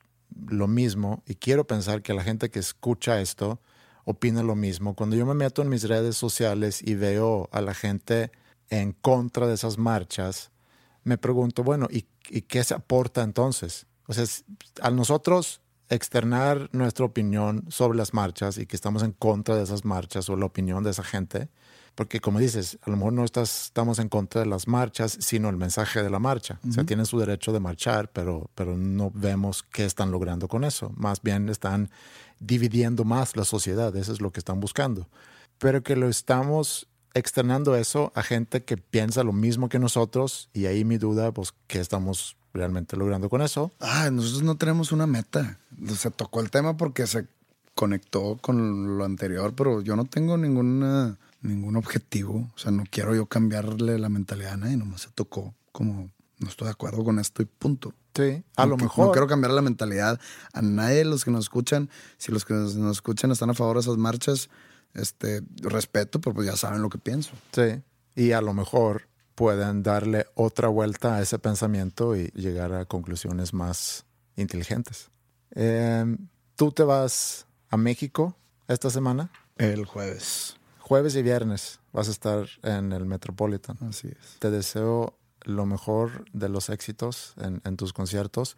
[0.48, 3.60] lo mismo y quiero pensar que la gente que escucha esto
[4.04, 4.94] opina lo mismo.
[4.94, 8.30] Cuando yo me meto en mis redes sociales y veo a la gente
[8.68, 10.50] en contra de esas marchas,
[11.04, 12.02] me pregunto, bueno, ¿y,
[12.42, 13.86] qué se aporta entonces?
[14.06, 14.24] O sea,
[14.80, 19.84] a nosotros externar nuestra opinión sobre las marchas y que estamos en contra de esas
[19.84, 21.50] marchas o la opinión de esa gente,
[21.94, 25.48] porque como dices, a lo mejor no estás, estamos en contra de las marchas, sino
[25.48, 26.58] el mensaje de la marcha.
[26.68, 30.64] O sea, tienen su derecho de marchar, pero, pero no vemos qué están logrando con
[30.64, 30.92] eso.
[30.96, 31.90] Más bien están
[32.40, 35.08] dividiendo más la sociedad, eso es lo que están buscando.
[35.58, 40.66] Pero que lo estamos externando eso a gente que piensa lo mismo que nosotros y
[40.66, 43.72] ahí mi duda, pues, ¿qué estamos realmente logrando con eso?
[43.80, 45.58] Ah, nosotros no tenemos una meta.
[45.96, 47.26] Se tocó el tema porque se
[47.74, 52.50] conectó con lo anterior, pero yo no tengo ninguna, ningún objetivo.
[52.54, 56.48] O sea, no quiero yo cambiarle la mentalidad a nadie, nomás se tocó como no
[56.48, 57.94] estoy de acuerdo con esto y punto.
[58.14, 59.06] Sí, a No lo mejor.
[59.06, 60.20] No quiero cambiar la mentalidad
[60.52, 61.88] a nadie de los que nos escuchan.
[62.18, 64.50] Si los que nos, nos escuchan están a favor de esas marchas,
[64.94, 67.32] este, respeto, pero pues ya saben lo que pienso.
[67.52, 67.82] Sí,
[68.14, 73.54] y a lo mejor pueden darle otra vuelta a ese pensamiento y llegar a conclusiones
[73.54, 74.04] más
[74.36, 75.10] inteligentes.
[75.54, 76.16] Eh,
[76.56, 78.36] ¿Tú te vas a México
[78.68, 79.30] esta semana?
[79.56, 80.56] El jueves.
[80.82, 83.78] Jueves y viernes vas a estar en el Metropolitan.
[83.88, 84.38] Así es.
[84.40, 88.56] Te deseo lo mejor de los éxitos en, en tus conciertos.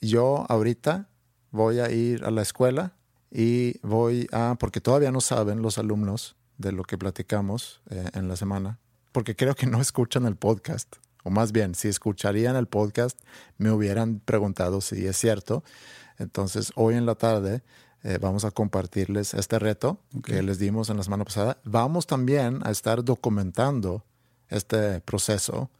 [0.00, 1.08] Yo ahorita
[1.50, 2.94] voy a ir a la escuela
[3.30, 8.28] y voy a, porque todavía no saben los alumnos de lo que platicamos eh, en
[8.28, 8.78] la semana,
[9.12, 13.18] porque creo que no escuchan el podcast, o más bien, si escucharían el podcast,
[13.58, 15.64] me hubieran preguntado si es cierto.
[16.18, 17.62] Entonces, hoy en la tarde
[18.04, 21.58] eh, vamos a compartirles este reto que les dimos en la semana pasada.
[21.64, 24.04] Vamos también a estar documentando
[24.48, 25.70] este proceso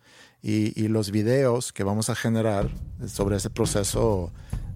[0.42, 2.70] y, y los videos que vamos a generar
[3.06, 4.32] sobre ese proceso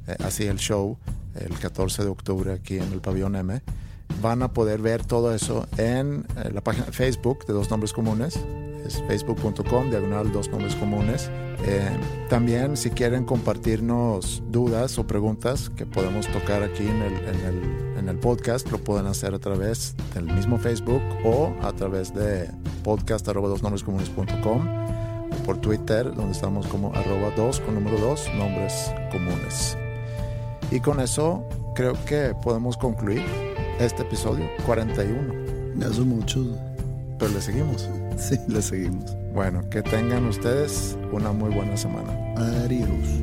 [0.06, 0.98] eh, hacia el show
[1.34, 3.62] el 14 de octubre aquí en el pabellón M.
[4.20, 7.92] Van a poder ver todo eso en eh, la página de Facebook de Dos Nombres
[7.92, 8.38] Comunes.
[8.84, 11.30] Es facebook.com, diagonal Dos Nombres Comunes.
[11.64, 11.88] Eh,
[12.28, 17.12] también si quieren compartirnos dudas o preguntas que podemos tocar aquí en el,
[17.98, 22.50] en, el, podcast, lo pueden hacer a través del mismo Facebook o a través de
[22.82, 24.68] podcast.dosnombrescomunes.com
[25.30, 29.76] o por Twitter, donde estamos como arroba dos con número dos, nombres comunes.
[30.70, 33.22] Y con eso creo que podemos concluir
[33.78, 35.34] este episodio 41.
[35.76, 36.71] Ya son muchos.
[37.22, 37.88] Pero le seguimos.
[38.18, 39.16] Sí, le seguimos.
[39.32, 42.12] Bueno, que tengan ustedes una muy buena semana.
[42.36, 43.22] Adiós.